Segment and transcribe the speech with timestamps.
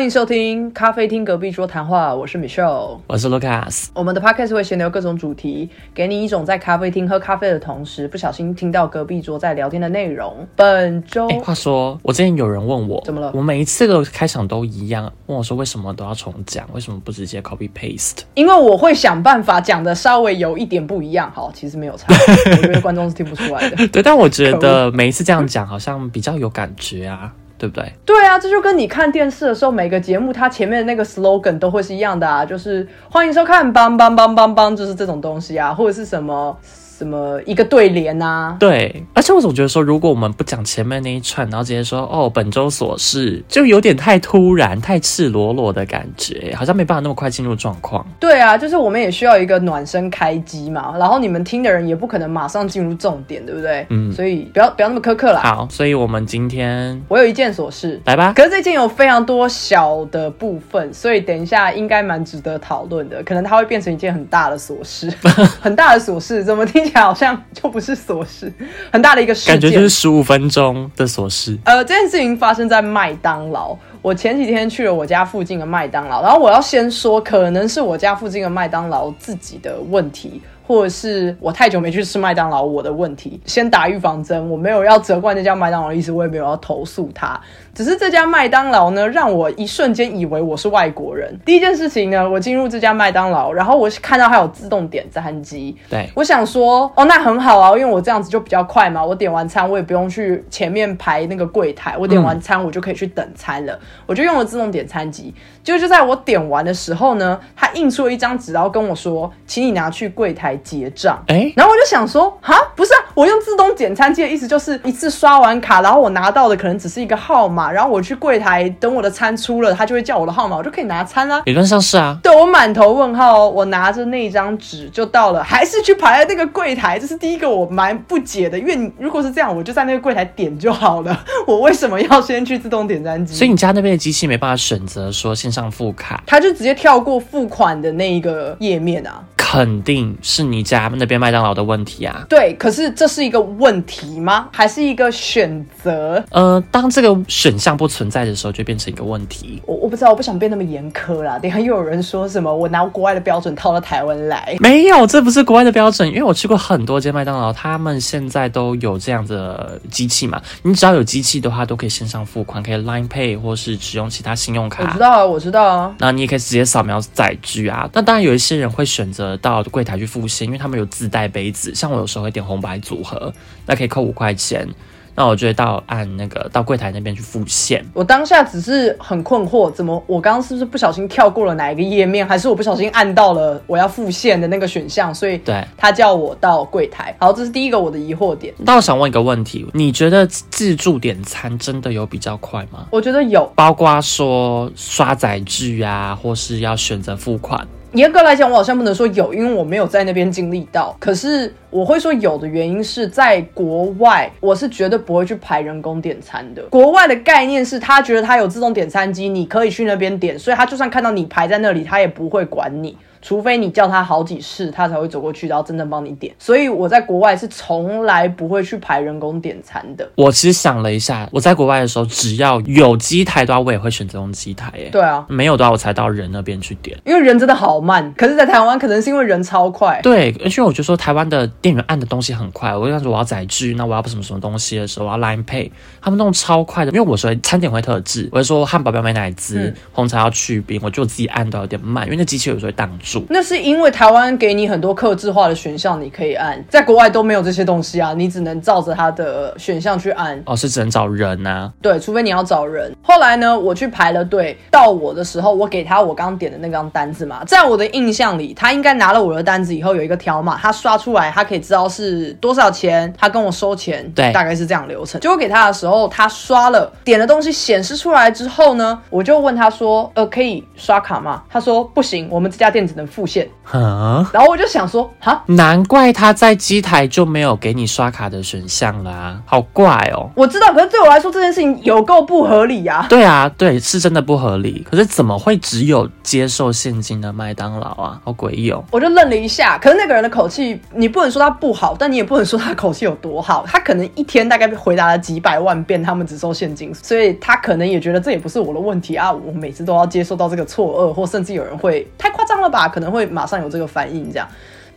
[0.00, 2.98] 欢迎收听咖啡厅隔壁桌谈话，我是 Michelle。
[3.06, 3.88] 我是 Lucas。
[3.92, 10.48] 我们的 podcast 会闲聊各种主题，给你一种在咖啡厅喝咖啡的同时，不小心听到隔壁桌在聊天的内容。
[10.56, 18.20] 本周哎、话说，我之前有人问我，怎么了我每一次的开场都一样，问我说为什么都要重讲，为什么不直接 copy paste？
[18.32, 22.06] 因为我会想办法讲的稍微有一点不一样，好，其实没有差，
[22.56, 23.86] 我觉得观众是听不出来的。
[23.88, 27.92] 对，但我觉得每一次这样讲好像比较有感觉啊，对不对？
[28.06, 36.56] 对啊，这就跟你看电视的时候，每个节目它前面的那个 slogan 都会是一样的啊，就是欢迎收看，梆梆梆梆梆，就是这种东西啊，或者是什么
[37.00, 38.54] 什么一个对联啊。
[38.60, 48.06] 对，而且我总觉得说，如果我们不讲前面那一串，然后直接说哦本周琐事，就有点太突然、太赤裸裸的感觉，好像没办法那么快进入状况。
[48.20, 53.86] 对啊，就是我们也需要一个暖身开机嘛，然后你们听的人也不可能马上进入重点，对不对？
[53.88, 55.40] 嗯所以不要不要那么苛刻啦。
[55.40, 58.34] 好，所以我们今天我有一件琐事，来吧。
[58.36, 63.22] 可是这件有非常多小的部分，所以等一下应该蛮值得讨论的。
[63.22, 65.08] 可能它会变成一件很大的琐事，
[65.62, 68.52] 很大的琐事，怎么听起来好像就不是琐事，
[68.92, 69.54] 很大的一个事件。
[69.54, 71.56] 感觉就是十五分钟的琐事。
[71.64, 73.76] 呃，这件事情发生在麦当劳。
[74.02, 83.40] 我前几天去了我家附近的麦当劳，然后我要先说，可能是我家附近的麦当劳自己的问题，或者是我太久没去吃麦当劳我的问题。
[83.44, 87.40] 先打预防针，我没有要责怪那家麦当劳的意思，我也没有要投诉他。
[87.74, 91.36] 只是这家麦当劳呢，让我一瞬间以为我是外国人。
[91.44, 99.04] 第一件事情呢，我进入这家麦当劳，然后我看到它有自动点餐机，对，我想说，哦，那很好啊，因为我这样子就比较快嘛。
[99.04, 103.76] 我点完餐，我也不用去前面排那个柜台，我点完餐我就可以去等餐了。
[104.06, 105.34] 我就用了自动点餐机。
[105.64, 111.22] 结果就在我点完的时候呢，他印出了一张纸，然后跟我说，请你拿去柜台结账。
[111.28, 121.42] 哎，然后我就想说，哈，不是啊，我用自动点餐机的意思就是一次刷完卡，然后我拿到的可能只是一个号码，然后我去柜台等我的餐出了，他就会叫我的号码，我就可以拿餐啦。
[121.46, 122.18] 理论上是啊。
[122.22, 133.34] 对我满头问号、哦，我拿着那张纸就到了，还是去排在那个柜台，这是第一个我蛮不解的，因为你如果是这样，我就在那个柜台点就好了， 我为什么要先去自动点餐机？
[133.34, 139.22] 所以你家那边的机器没办法选择说线上付卡，他就直接跳过付款的那一个页面啊。
[139.50, 142.24] 肯定是你家那边麦当劳的问题啊。
[142.28, 144.48] 对，可是这是一个问题吗？
[144.52, 146.22] 还是一个选择？
[146.30, 149.60] 呃，当这个选项不存在的时候，就变成一个问题。
[149.66, 151.36] 我我不知道，我不想变那么严苛啦。
[151.36, 154.56] 等下又有人说什么我拿国外的标准套到台湾来。
[154.60, 160.40] 没有，这不是国外的标准，因为我去过很多间麦当劳，他们现在都有这样的机器嘛。
[160.62, 164.98] 你只要有机器的话，都可以线上付款，可以 Line Pay 或是使用其他信用卡我知。
[165.00, 165.92] 道啊，我知道啊。
[165.98, 167.90] 那你也可以直接扫描载具啊。
[167.92, 171.74] 那当然有一些人会选择到柜台去付现，因为他们有自带杯子。
[171.74, 173.32] 像我有时候会点红白组合，
[173.66, 174.68] 那可以扣五块钱。
[175.16, 177.84] 那我就会到按那个到柜台那边去付现。
[177.92, 187.14] 我当下只是很困惑，怎么我刚刚是不是不小心跳过了哪一个页面，还是我不小心按到了我要付现的那个选项，所以对他叫我到柜台。
[187.18, 188.54] 好，这是第一个我的疑惑点。
[188.58, 192.86] 那我想问一个问题，你觉得自助点餐真的有比较快吗？
[192.90, 197.66] 我觉得有，包括说刷载具啊，或是要选择付款。
[197.92, 200.96] 严格来讲，我好像不能说有，因为我没有在那边经历到。
[201.00, 206.62] 可是我会说有的原因是在国外，我是绝对不会去排人工点餐的。
[206.70, 212.96] 国外的概念是他觉得他有自动点餐机，你可以去那边点，所以他就算看到你排在那里，他也不会管你。
[213.22, 216.34] 除非你叫他好几次，他才会走过去，然后真正帮你点。
[216.38, 220.08] 所以我在国外是从来不会去排人工点餐的。
[220.14, 224.72] 我其实想了一下，我在国外的时候，只要有机台的话，我也会选择用机台。
[224.76, 226.98] 耶，对啊，没有的话，我才到人那边去点。
[227.04, 228.12] 因为人真的好慢。
[228.14, 230.00] 可是，在台湾可能是因为人超快。
[230.02, 235.70] 对，而且我觉得说台湾的店员按的东西很快，我就想说我要载具，那我要什么什么东西的时候，我要 Line Pay，
[236.00, 236.92] 他们弄超快的。
[236.92, 243.09] 因为我说餐点会特制，我就说汉堡要美奶滋，嗯红茶要去冰，我就自己按都有点慢，因为那机器有时候会挡住。
[243.28, 250.40] 那是因为台湾给你很多克制化的选项，你可以按，在国外都没有这些东西啊，你只能照着他的选项去按。
[250.46, 251.72] 哦，是只能找人啊。
[251.80, 252.94] 对，除非你要找人。
[253.02, 265.20] 后来呢，我去排了队，到我的时候，我给他我刚点的那张单子嘛，在我的印象里，他应该拿了我的单子以后有一个条码，他刷出来，他可以知道是多少钱，他跟我收钱，对大概是这样流程。
[265.20, 271.42] 结果给他的时候，他刷了点的东西显示出来之后呢，我就问他说，呃，可以刷卡吗？
[271.48, 273.48] 他说不行，我们这家店只能付现。
[273.72, 280.30] 嗯，然后我就想说，哈，难怪他在机台就没有给你刷卡的选项啦，好怪哦。
[280.36, 284.86] 我知道，可是对我来说这件事情有够不合理呀、对啊，对，是真的不合理。
[284.88, 288.20] 可是怎么会只有接受现金的麦当劳啊？
[288.24, 288.84] 好诡异哦。
[288.92, 293.64] 我就愣了一下，可是那个人的口气，你不能说说他不好，但你也不能说他口气有多好。
[293.66, 304.46] 他可能一天大概回答了几百万遍，他们只收现金，所以他可能也觉得这也不是我的问题啊，我每次都要接受到这个错愕，或甚至有人会太夸张了吧，可能会马上有这个反应这样。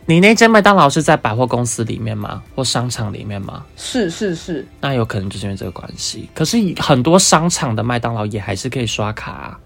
[0.06, 2.42] 你那间麦当劳是在百货公司里面吗？
[2.54, 3.64] 或商场里面吗？
[3.74, 6.28] 是是是，那有可能就是因为这个关系。
[6.34, 9.58] 可是很多商场的麦当劳也还是可以刷卡啊。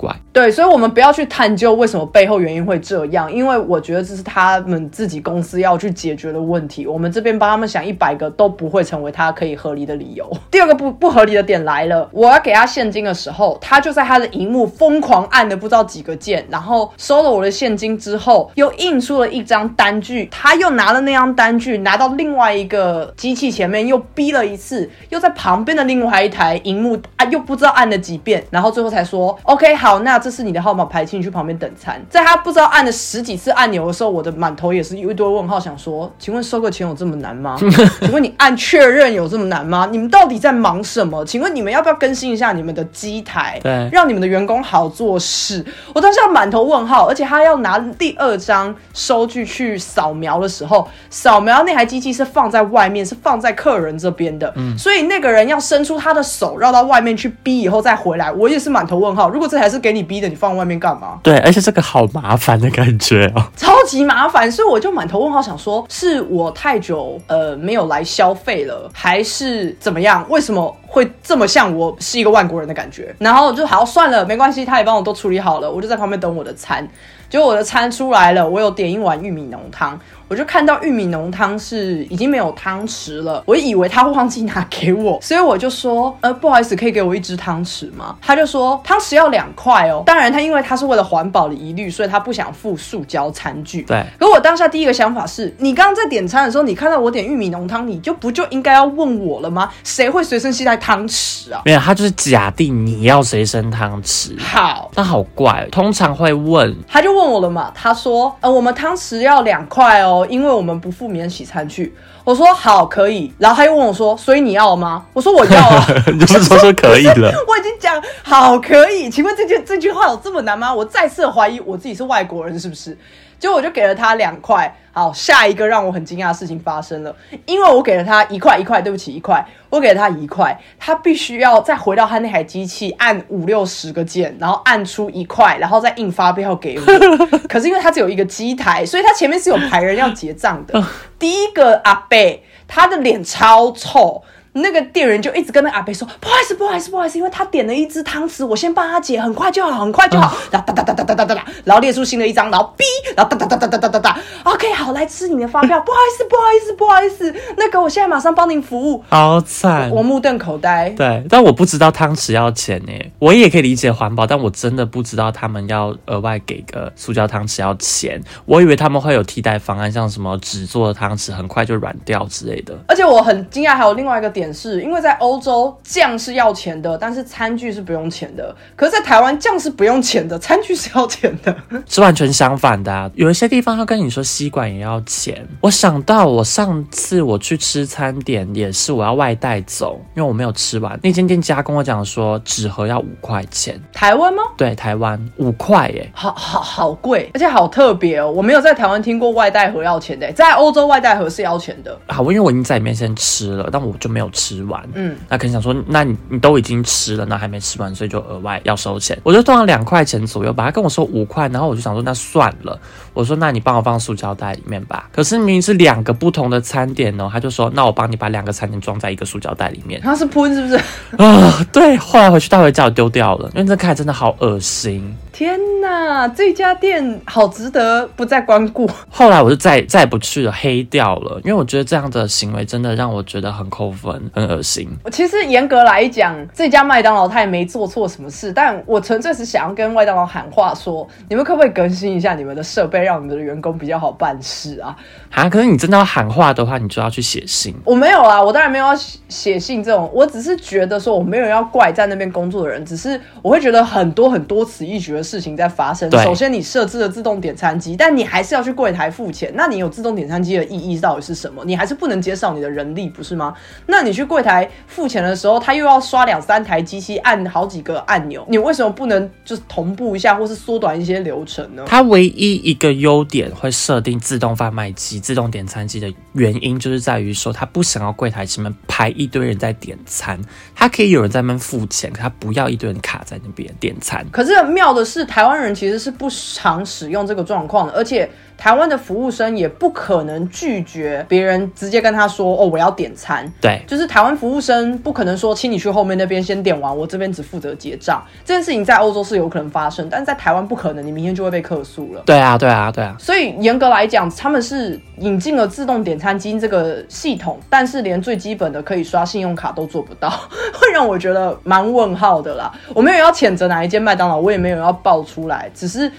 [0.00, 6.86] 怪对，所以，我们不要去探究为什么背后原因会这样，因为我觉得这是他们自己公司要去解决的问题。
[6.86, 10.30] 我们这边帮他们想一百个都不会成为他可以合理的理由。
[10.50, 29.89] 第二个不不合理的点来了，我要给他现金的时候，他就在他的荧幕疯狂按了不知道几个键，然后收了我的现金之后，又印出了一张单据，他又拿了那张单据拿到另外一个机器前面又逼了一次，又在旁边的另外一台荧幕啊又不知道按了几遍，然后最后才说 OK 好。
[29.90, 32.00] 好，那这是你的号码牌，请你去旁边等餐。
[32.08, 37.58] 在他不知道按了十几次按钮的时候，我的满头也是一堆问号，想说，请问收个钱有这么难吗？
[37.98, 39.88] 请问你按确认有这么难吗？
[39.90, 41.24] 你们到底在忙什么？
[41.24, 45.66] 请问你们要不要更新一下你们的机台，对，让你们的员工好做事？
[45.92, 59.28] 我当时要满头问号，而且他要拿第二张收据去扫描的时候，扫描那台机器是放在外面，是放在客人这边的，嗯，所以那个人要伸出他的手绕到外面去逼，以后再回来，我也是满头问号。
[59.28, 61.18] 如果这台是给你逼的，你放外面干嘛？
[61.22, 70.24] 对，而且这个好麻烦的感觉哦，超级麻烦，所以我就满头问号，想说是我太久呃没有来消费了，还是怎么样？
[70.28, 73.14] 为什么会这么像我是一个外国人的感觉？
[73.18, 76.86] 然后就好算了，没关系，他也帮我都处理好了，我就在旁边等我的餐。
[77.28, 79.98] 结果我的餐出来了，我有点一碗玉米浓汤。
[80.30, 88.14] 我就看到玉米浓汤是已经没有汤匙了，我以为他会忘记拿给我，所以我就说，呃，不好意思，可以给我一只汤匙吗？
[88.22, 90.04] 他就说汤匙要两块哦。
[90.06, 93.82] 当然，他因为他是为了环保的疑虑，所以他不想付塑胶餐具。
[93.82, 94.04] 对。
[94.20, 99.68] 可我当下第一个想法是，你刚刚在点餐的时候，你看到我点玉米浓汤，你就不就应该要问我了吗？
[99.82, 101.62] 谁会随身携带汤匙啊？
[101.64, 104.40] 没有，他就是假定你要随身汤匙。
[104.40, 107.72] 好，那好怪，通常会问，他就问我了嘛？
[107.74, 110.19] 他说，呃，我们汤匙要两块哦。
[110.26, 111.94] 因为我们不付免洗餐具，
[112.24, 115.04] 我说好可以，然后他又问我说，所以你要吗？
[115.12, 117.32] 我说我要啊， 你不是说说可以了？
[117.48, 120.72] 我已经讲好可以，请问这句这句话有这么难吗？
[120.74, 122.96] 我再次怀疑我自己是外国人是不是？
[123.40, 124.76] 结果我就给了他两块。
[124.92, 127.14] 好，下一个让我很惊讶的事情发生了，
[127.46, 136.84] 因为我给了他一块一块，对不起一块，我给了他一块，他必须要再回到他那台机器按五六十个键，然后按出一块，然后再印发票给我。
[137.48, 140.84] 可是因为他只有一个机台，所以他前面是有排人要结账的。
[141.16, 144.24] 第一个阿贝，他的脸超臭。
[144.52, 152.84] 那个店员就一直跟那阿伯说：“不好意思，不好意思，不好意思，因为他点了一只汤匙，我先帮他解，很快就好，很快就好。”然后哒哒哒哒哒哒哒哒，然后列出新的一张，然后 B，，
[153.16, 154.18] 然后哒哒哒哒哒哒哒哒。
[154.42, 155.80] OK，好，来吃你的发票。
[155.80, 159.04] 不好意思，不好意思，不好意思，那个我现在马上帮您服务。
[159.08, 160.90] 好惨，我目瞪口呆。
[160.90, 162.92] 对，但我不知道汤匙要钱呢。
[163.20, 168.20] 我也可以理解环保，但我真的不知道他们要额外给个塑胶汤匙要钱。
[168.46, 172.76] 我以为他们会有替代方案，像什么纸做的汤匙很快就软掉之类的。
[172.88, 174.39] 而且我很惊讶，还有另外一个点。
[174.40, 178.54] 点是因为在欧洲酱是要钱的，但是餐具是不用钱的。
[178.74, 181.54] 可是，在台湾酱是不用钱的，餐具是要钱的，
[181.86, 182.90] 是完全相反的。
[182.90, 185.46] 啊有一些地方他跟你说吸管也要钱。
[185.60, 190.98] 我想到我上次我去吃餐点也是，我要外带走，因为我没有吃完。
[191.02, 194.42] 那间店家跟我讲说纸盒要五块钱，台湾吗？
[194.56, 198.30] 对，台湾五块耶，好好好贵，而且好特别哦。
[198.30, 201.98] 我没有在台湾听过外带盒要钱的，在欧洲外带盒是要钱的。
[202.06, 204.29] 好，因为我已经在里面先吃了，但我就没有。
[204.30, 209.18] 吃完，嗯，那可能想说，那你你都已经吃了，那还没吃完，所以就额外要收钱。
[209.22, 212.78] 我就放了两块钱左右吧，他跟我说五块，然后我就想说，那算了。
[213.12, 215.08] 我说，那你帮我放塑胶袋里面吧。
[215.12, 220.00] 可是明明是两个不同的餐点哦，他就说，那我帮你把两个餐点装在一个塑胶袋里面。
[220.00, 220.76] 他是喷是不是？
[221.22, 221.96] 啊，对。
[221.96, 225.16] 后来回去带回家我丢掉了，因为这看真的好恶心。
[225.40, 228.86] 天哪，这家店好值得不再光顾。
[229.08, 234.86] 后来我就再再也不去了，黑掉了，因为我觉得这样的行为真的让我觉得很扣分，很恶心。
[235.10, 244.94] 其实严格来讲，这家麦当劳他也没做错什么事，但我纯粹是想要跟麦当劳喊话，说你们可不可以更新一下你们的设备，让你们的员工比较好办事啊？
[245.30, 247.74] 啊，可是你真的要喊话的话，你就要去写信。
[247.86, 248.94] 我没有啊，我当然没有要
[249.30, 255.29] 写信这种，我只是觉得说我没有要怪在那边工作的人，只是我会觉得很多很多此一举的。
[255.30, 256.10] 事情在发生。
[256.22, 259.52] 首先你设置了自动点餐机，但你还是要去柜台付钱。
[259.54, 261.64] 那你有自动点餐机的意义到底是什么？
[261.64, 263.54] 你还是不能减少你的人力，不是吗？
[263.86, 271.84] 那你去柜台付钱的时候，他又要刷两三台机器，按好几个按钮，你为什么不能就是同步一下，或是缩短一些流程呢？
[271.86, 280.40] 它唯一一个优点会设定自动贩卖机、自动点餐机的原因，就是在于说，他不想要柜台前面排一堆人在点餐，
[280.74, 284.26] 他可以有人在那边付钱，可他不要一堆人卡在那边点餐。
[284.30, 288.28] 可是妙的是，是台湾人其实是不常使用这个状况的，而且
[288.60, 298.22] 台湾的服务生也不可能拒绝别人直接跟他说：“哦，我要点餐。”对，就是台湾服务生不可能说，请你去后面那边先点完，我这边只负责结账。
[298.44, 302.22] 这件事情在欧洲是有可能发生，但是在台湾不可能，你明天就会被客诉了。
[302.26, 303.16] 对啊，对啊，对啊。
[303.18, 310.28] 所以严格来讲，他们是引进了自动点餐机这个系统，但是连最基本的可以刷信用卡都做不到，
[310.78, 312.70] 会让我觉得蛮问号的啦。
[312.94, 316.12] 我没有要谴责哪一间麦当劳，我也没有要爆出来，只是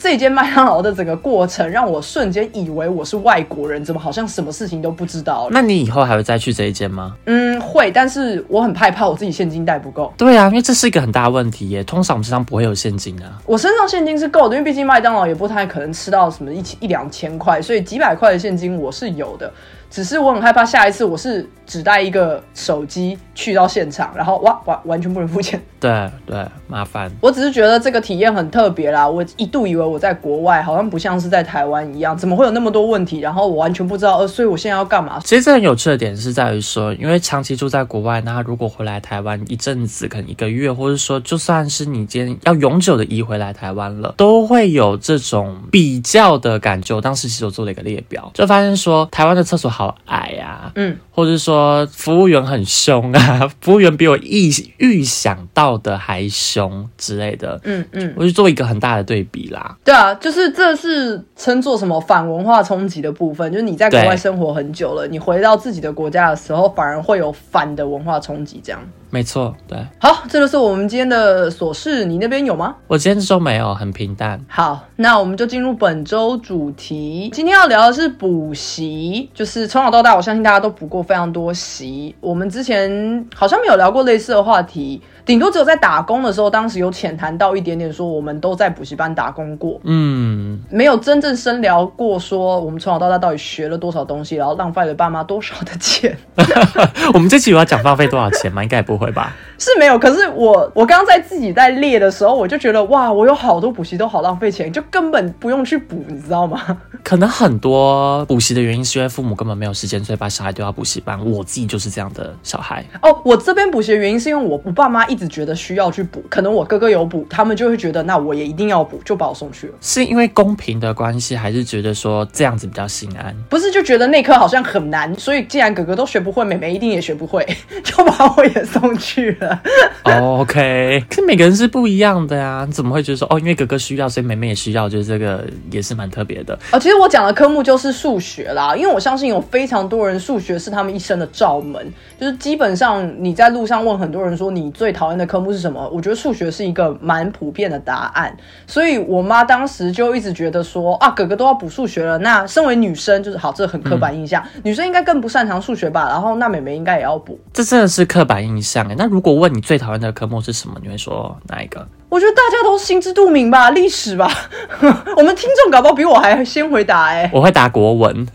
[0.00, 5.50] 这间麦当劳的整个过程让我瞬间以为我是外国人，怎么好像什么事情都不知道了？
[5.52, 7.16] 那你以后还会再去这一间吗？
[7.26, 10.12] 嗯，会，但是我很害怕我自己现金带不够。
[10.16, 11.84] 对啊，因为这是一个很大的问题耶。
[11.84, 13.40] 通常我们身上不会有现金啊。
[13.46, 19.52] 我身上现金是够的，因为毕竟麦当劳也不太可能吃到什么一千一两千块，所以几百块的现金我是有的。
[19.94, 25.62] 只是我很害怕下一次我是只带一个手机去到现场，然后哇完完全不能付钱。
[25.78, 27.08] 对对，麻烦。
[27.20, 33.20] 我只是觉得这个体验很特别啦，我一度以为我在国外，好像不像是在台湾一样，怎么会有那么多问题？
[33.20, 35.20] 然后我完全不知道，呃，所以我现在要干嘛？
[35.22, 46.96] 其实这很有趣的点是在于说，因为长期住在国外，那如果回来台湾一阵子，可能一个月，或者说就算是你今天要永久的移回来台湾了，都会有这种比较的感觉。
[46.96, 59.76] 我当时其实有做了一个列表，就发现说台湾的厕所好矮啊，嗯，或者说服务员很凶啊， 服务员比我意预想到的还凶之类的，嗯嗯，我就做一个很大的对比啦。
[59.84, 68.80] 对啊，就是这是称作什么反文化冲击的部分，就是你在国外生活很久了，你回到自己的国家的时候，反而会有反的文化冲击，这样。
[69.14, 72.74] 没错，对好，这就是我们今天的琐事，你那边有吗？
[72.88, 74.44] 我今天这周没有很平淡。
[74.48, 77.30] 好，那我们就进入本周主题。
[77.32, 82.12] 今天要聊的是补习，就是从小到大，我相信大家都补过非常多习。
[82.20, 96.16] 我们之前好像没有聊过类似的话题，顶多只有在打工的时候，当时有浅谈到一点点，说我们都在补习班打工过，嗯，没有真正深聊过说我们从小到大到底学了多少东西，然后浪费了爸妈多少的钱。
[97.14, 98.62] 我们这期有要讲浪费多少钱吗？
[98.62, 99.34] 应该也不会吧。
[99.64, 106.78] 是没有，可是我我刚刚在自己在列的时候，我就觉得哇，我有好多补习都好浪费钱，就根本不用去补，你知道吗？
[107.02, 111.18] 可能很多补习的原因是因为父母根本没有时间，所以把小孩丢到补习班。
[111.24, 112.84] 我自己就是这样的小孩。
[113.00, 119.74] 哦，我这边补习的原因是因为我我爸妈一直觉得需要去补，可能我哥哥有补，他们就会觉得那我也一定要补，就把我送去了。
[119.80, 123.34] 是因为公平的关系，还是觉得说这样子比较心安？
[123.48, 127.46] 不是就觉得那科好像很难，所以既然哥哥都学不会，妹妹一定也学不会，
[127.82, 129.53] 就把我也送去了。
[130.04, 134.88] 哦 OK，可是每个人是不一样的呀，你怎么会觉得说哦，因为哥哥需要，所以妹妹也需要？
[134.88, 136.58] 就是这个也是蛮特别的。
[136.72, 157.38] 哦，其实我讲的科目就是数学啦，因为我相信有非常多人数学是他们一生的罩门，就是基本上你在路上问很多人说你最讨厌的科目是什么，我觉得数学是一个蛮普遍的答案，所以我妈当时就一直觉得说啊，哥哥都要补数学了，那身为女生就是好，这很刻板印象，女生应该更不擅长数学吧，然后那妹妹应该也要补。
[157.52, 158.94] 这真的是刻板印象哎。
[158.96, 161.86] 那如果问你最讨厌的科目是什么，你会说哪一个？
[162.08, 164.30] 我觉得大家都心知肚明吧，历史吧，
[165.16, 168.26] 我们听众搞不好比我还先回答哎、我会答国文，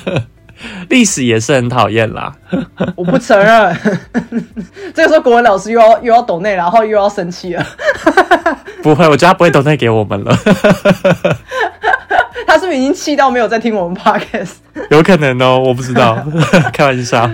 [0.90, 2.34] 历史也是很讨厌啦。
[2.96, 3.76] 我不承认。
[4.94, 7.64] 这个时候国文老师又要又要抖内，然后又要生气了。
[8.82, 10.36] 不会，我觉得他不会抖内给我们了，
[12.46, 14.52] 他是不是已经气到没有在听我们 podcast？
[14.90, 16.16] 有可能哦，我不知道，
[16.72, 17.28] 开玩笑。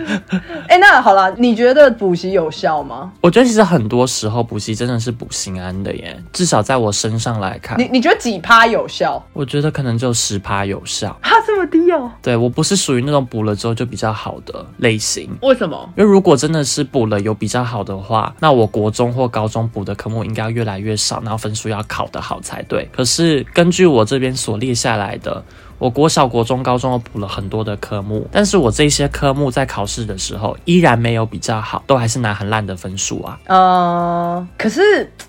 [0.66, 3.12] 哎、那好了，你觉得补习有效吗？
[3.20, 9.22] 我觉得其实很多时候补习真的是补心安的耶，至少在我身上来看你，你觉得几趴有效？
[9.32, 11.16] 我觉得可能就十趴有效。
[11.22, 12.10] 哈，这么低哦？
[12.22, 15.28] 对我不是属于那种补了之后就比较好的类型。
[15.42, 15.88] 为什么？
[15.96, 22.88] 因为如果真的是补了有比较好的话，那我国中或高中补的科目应该要越来越少，然后分数要考得好才对。
[22.90, 25.44] 可是根据我这边所列下来的，
[25.84, 33.38] 我我国小、国中、高中都补了很多的科目，但是我这些科目在考试的时候依然没有比较好，都还是拿很烂的分数啊。
[33.44, 34.80] 呃，可是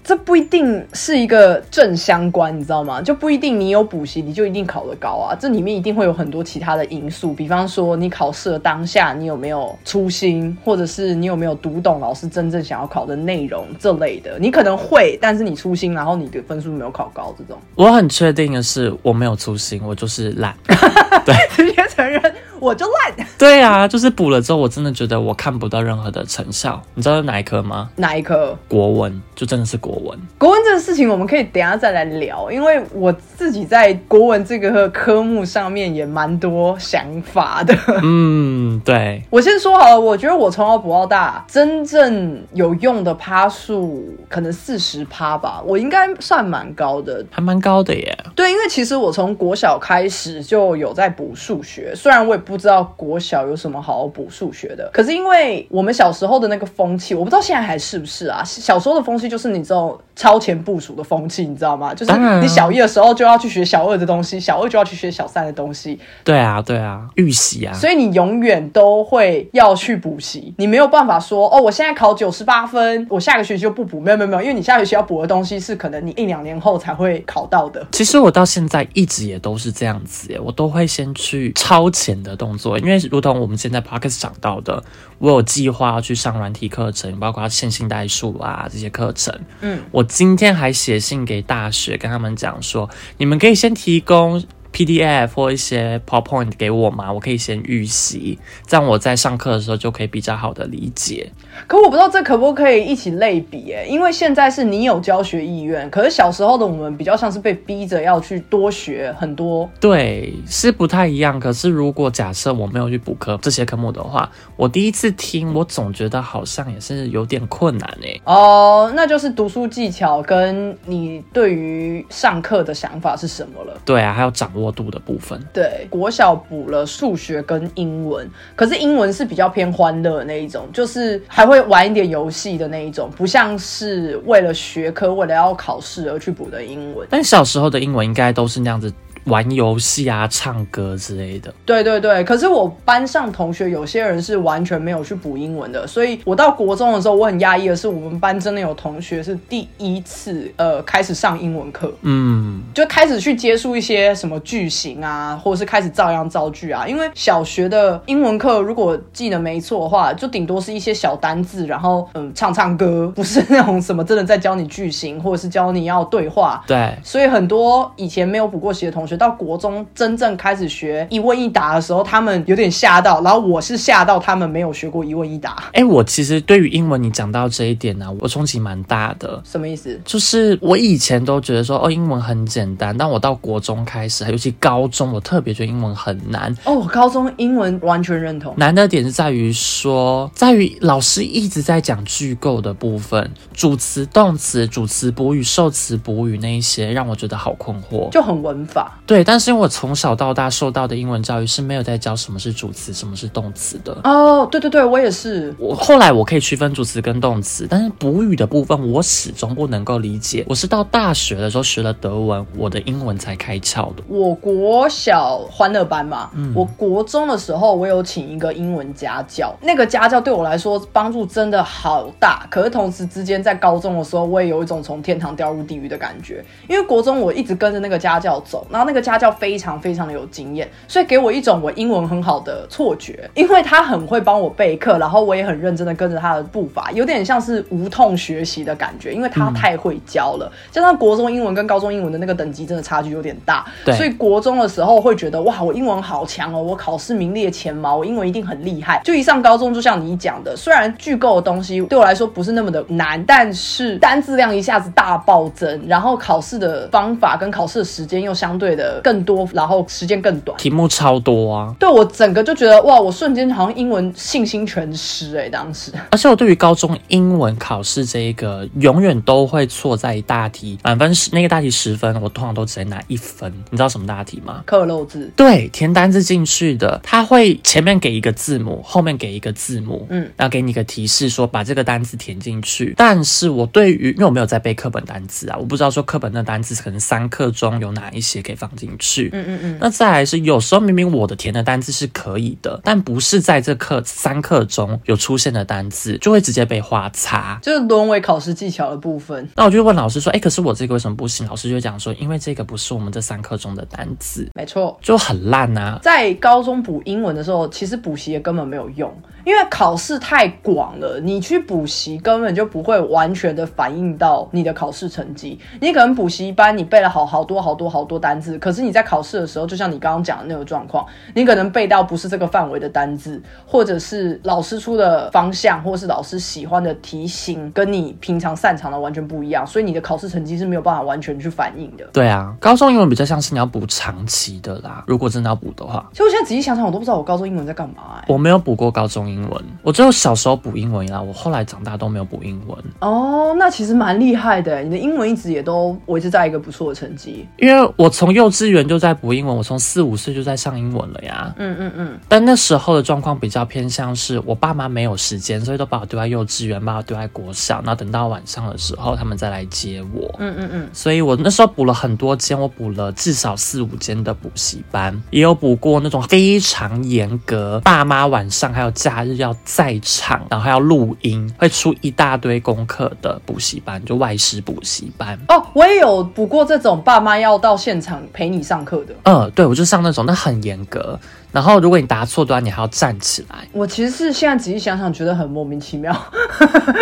[0.01, 3.01] 这不一定是一个正相关，你知道吗？
[3.01, 5.35] 就不一定你有补习，你就一定考得高啊。
[5.37, 14.39] 这里面一定会有很多其他的因素，比方说你考试的当下你有没有粗心，或者是你有没有读懂老师真正想要考的内容这类的。
[14.39, 20.55] 你可能会，但是你粗心，然后你的分数没有考高，这种我很确定的是，我没有粗心，我就是懒。
[21.55, 22.21] 直接承认
[22.65, 23.27] 我就烂。
[23.37, 26.81] 对啊，就是补了之后，我真的觉得我看不到任何的成效。
[26.95, 27.89] 你知道是哪一科吗？
[27.95, 28.57] 哪一科？
[28.67, 30.19] 国文，就真的是国文。
[30.37, 37.75] 国文这个事情，我们可以等下再来聊，因为我自己在国文这个科目上面也蛮多想法的。
[38.01, 47.23] 嗯，对，我先说好了，我觉得我从小补到大，真正有用的趴数可能四十趴吧，我应该算蛮高的。
[47.29, 48.17] 还蛮高的耶。
[48.35, 58.43] 对，因为其实我从国小开始就有在补数学，虽然我也不知道国小有什么好好补数学的，可是因为我们小时候的那个风气，我不知道现在还是不是啊。
[58.43, 61.93] 小时候的风气就是你这种超前部署的风气，你知道吗？
[61.93, 67.73] 就是你小一的时候就要去学小二的东西，小二就要去学小三的东西，对啊，对啊，预习啊。
[67.73, 77.85] 所以你永远都会要去补习，你没有办法说哦，我现在考九十八分，我下个学期就不补，没有没有没有，因为你下学期要补的东西是可能你一两年后才会考到的。
[77.91, 84.83] 其实我到现在一直也都是这样子耶，我都会先去超前的动作，因为如同我们现在 podcast 讲到的，
[85.19, 89.33] 我有计划要去上软体课程，包括线性代数啊这些课程。
[89.61, 97.11] 嗯，我今天还写信给大学，跟他们讲说，你们可以先提供 PDF 或一些 PowerPoint 给我吗？
[97.13, 98.37] 我可以先预习，
[98.67, 101.31] 这样我在上课的时候就可以比较好的理解。
[101.67, 109.69] 可我不知道这可不可以一起类比诶，因为现在是你有教学意愿，可是小时候的我们比较像是被逼着要去多学很多。
[109.79, 111.39] 对，是不太一样。
[111.39, 118.21] 可是如果假设我没有去补课这些科目的话，我第一次听，我总觉得好像也是有点困难欸诶。
[118.25, 123.73] 哦，那就是读书技巧跟你对于上课的想法是什么了。
[123.85, 125.39] 对啊，还有掌握度的部分。
[125.53, 137.07] 对，国小补了数学跟英文，可是英文是比较偏欢乐的那一种，就是还会玩一点游戏的那一种，不像是为了学科、为了要考试而去补的英文。
[137.09, 138.91] 但小时候的英文应该都是那样子，
[139.25, 141.53] 玩游戏啊、唱歌之类的。
[141.65, 156.87] 对对对，可是我班上同学有些人是完全没有去补英文的，所以我到国中的时候，我很压抑的是，我们班真的有同学是第一次呃开始上英文课，嗯，就开始去接触一些什么句型啊，或者是开始照样造句啊。
[156.87, 166.63] 因为小学的英文课，如果记得没错的话，就顶多是一些小单字，然后嗯唱唱歌，不是那种什么真的在教你句型，或者是教你要对话。
[166.67, 179.41] 对，所以很多以前没有补过习的同学，到国中真正开始学一问一答的时候，他们有点吓到，然后我是吓到他们没有学过一问一答，哎，我其实对于英文你讲到这一点呢、我冲击蛮大的。
[179.45, 179.99] 什么意思？
[180.05, 186.55] 就是我以前都觉得说哦，英文很简单，但我到国中开始，尤其高中，我特别觉得英文很难。
[186.63, 188.53] 哦，我高中英文完全认同。
[188.57, 198.09] 难的点是在于说，在于老师一直在讲句构的部分，主词、动词、主词补语、受词补语那一些，让我觉得好困惑。
[198.11, 203.95] 就很文法，对，但是因为我从小到大受到的英文教育是没有在教什么是主词，什么是动词的。
[204.03, 205.53] 哦，对对对，我也是。
[205.59, 210.43] 我后来我可以区分主词跟动词，但是补语的部分我始终不能够理解。
[210.49, 214.03] 我是到大学的时候学了德文，我的英文才开窍的。
[214.07, 222.47] 我国小欢乐班嘛，嗯我国中的时候，我有请一个英文家教，那个家教对我来说帮助真的好大。
[222.49, 249.01] 可是同时之间，在高中的时候，我也有一种从天堂掉入地狱的感觉，因为国中我一直跟着那个家教走，然后那个家教非常非常的有经验，所以给我一种我英文很好的错觉，因为他很会帮我备课，然后我也很认真的跟着他的步伐，有点像是无痛学习的感觉，因为他太会教了，加上国中英文跟高中英文的那个等级真的差距有点大，对所以国中的时候会觉得哇，我英文好强哦，我考试名列前茅，我英文一定很厉害。
[249.03, 260.57] 就一上高中，就像你讲的，虽然句构的东西对我来说不是那么的难，但是单字量一下子大暴增，然后考试的方法跟考试的时间又相对的更多，然后时间更短。
[260.57, 261.75] 题目超多啊！
[261.79, 273.51] 对我整个就觉得哇，我瞬间好像英文信心全失哎、当时而且我对于高中英文考试这一个，永远都会错在一大题，满分十那个大题十分，我通常都只能拿一分。
[273.69, 274.63] 你知道什么大题吗？
[274.65, 282.93] 刻漏字，对，填单字进去的，他会前面给一个字母，后面给一个字母，嗯嗯，然后给你一个提示说把这个单字填进去。
[282.97, 289.29] 但是我对于，因为我没有在背课本单词啊，我不知道说课本的单词可能三课中有哪一些可以放进去。
[289.33, 297.59] 嗯嗯嗯，那再来是有时候明明我的填的单字是可以的，但不是在这课三课中有出现的单字，就会直接被画叉。
[297.61, 299.47] 就是沦为考试技巧的部分。
[299.55, 301.47] 那我就问老师说，哎，可是我这个为什么不行？
[301.47, 309.13] 老师就讲说，因为这个不是我们这三课中的单字，没错，就很烂呐、在高中补英文的时候，其实补习也根本没有用，
[309.45, 315.57] 因为考试太广了，你去补习根本就不会完全的反映到你的考试成绩。
[315.79, 332.03] 你可能补习班你背了好好多好多好多单字，可是你在考试的时候，就像你刚刚讲的那个状况，你可能背到不是这个范围的单字，或者是老师出的方向，或是老师喜欢的题型，跟你平常擅长的完全不一样，所以你的考试成绩是没有办法完全去反映的。
[332.11, 335.03] 对啊，高中英文比较像是你要补长期的啦。
[335.05, 338.25] 如果真的要补的话，其实我现在仔细想想，我都不知道我高中英文在干嘛、欸。
[338.33, 341.21] 我没有补过高中英文，我只有小时候补英文啦。
[341.21, 347.47] 我后来长大都没有补英文，哦，那其实蛮厉害的，你的英文一直也都维持在一个不错的成绩。
[347.57, 351.53] 因为我从幼稚园就在补英文，我从四五岁就在上英文了呀。
[351.57, 360.33] 嗯嗯嗯，但那时候的状况比较偏向是我爸妈没有时间，所以都把我丢在幼稚园，把我丢在国小，那等到晚上的时候他们再来接我。
[360.39, 375.37] 嗯嗯嗯，所以我那时候补了很多间，我补了至少四五间的补习班，也有补过那种非常严格，爸妈晚上还有假日要在场，然后还要录音，会出一大堆功课的补习班，就外师补习班。
[375.49, 379.15] 哦，我也有补过这种爸妈要到现场陪你上课的。
[379.23, 381.19] 嗯，对，我就上那种，那很严格。
[381.55, 386.13] 然后如果你答错的话，你还要站起来，我其实是现在仔细想想，觉得很莫名其妙，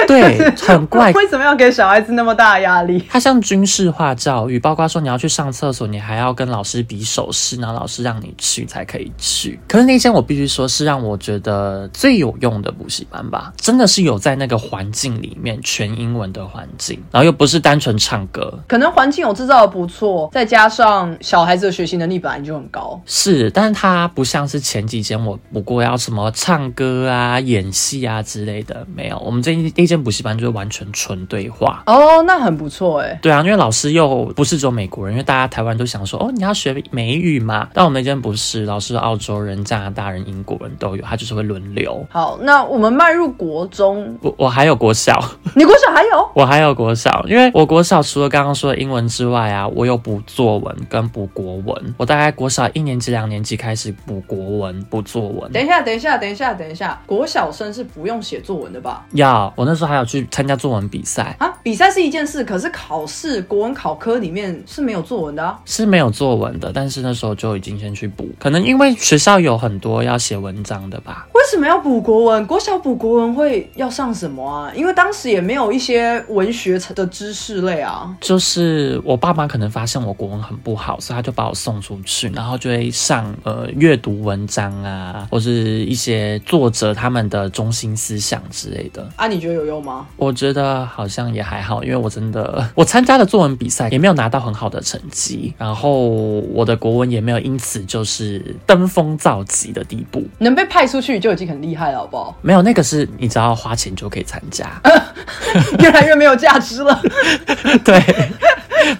[0.08, 1.12] 对， 很怪。
[1.14, 3.04] 为什么要给小孩子那么大的压力？
[3.10, 9.60] 它像军事化教育，包括说你要去上厕所，你还要跟老师比手势，然后老师让你去才可以去。
[9.68, 23.02] 可是那间我必须说是让我觉得最有用的补习班吧，真的是有在那个环境里面全英文的环境，然后又不是单纯唱歌，可能环境有制造的不错，再加上小孩子的学习能力本来就很高。
[23.08, 29.18] 是，但是它不像是前几间我补过要什么唱歌啊、演戏啊之类的，没有。
[29.20, 31.84] 我们这一那间补习班就是完全纯对话。
[31.86, 33.18] 哦，那很不错哎。
[33.22, 37.70] 对啊，因为老师又不是只有美国人，因为大家台湾都想说，哦，你要学美语嘛。
[37.74, 42.06] 但我们那间不是，老师澳洲人、加拿大人、英国人都有，他就是会轮流。
[42.10, 45.20] 好，那我们迈入国中，我我还有国小，
[45.56, 46.30] 你国小还有？
[46.36, 51.96] 我还有国小，因为我国小除了刚刚说的英文之外啊，我有补作文跟补国文。
[51.98, 55.52] 我大概国小一年级、两年级开始补国文、不作文。
[55.52, 59.06] 等一下，等一下，等一下，等一下，国小生是不用写作文的吧？
[59.12, 65.60] 要，我那时候还有去参加作文比赛，啊，比赛是一件事，可是考试国文考科里面是没有作文的啊。
[65.66, 71.28] 是没有作文的，但是那时候就已经先去补，可能因为学校有很多要写文章的吧。
[71.34, 72.48] 为什么要补国文？
[72.48, 74.72] 国小补国文会要上什么啊？
[74.76, 78.16] 因为当时也没有一些文学的知识类啊。
[78.22, 89.08] 就是我爸妈可能发现我国文很不好，所以他就把我送出去，然后就会上呃阅读文章啊，或是一些作者他们的中心思想之类的。
[89.16, 90.06] 啊，你觉得有用吗？
[90.18, 100.24] 我觉得好像也还好，因为我真的 我参加的作文比赛也没有拿到很好的成绩，然后我的国文也没有因此就是登峰造极的地步。
[100.40, 102.38] 能被派出去就已经很厉害了，好不好？
[102.42, 104.82] 没有那个是你只要花钱就可以参加，
[105.80, 107.02] 越来越没有价值了。
[107.84, 108.02] 对，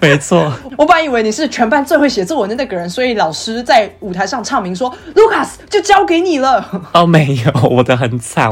[0.00, 0.52] 没错。
[0.76, 6.88] 我本来以为你是全班最会写作文的那个人，所以老师在舞台上唱名说：“Lucas 就交给你了。
[6.92, 8.50] 哦，没有，我的很惨。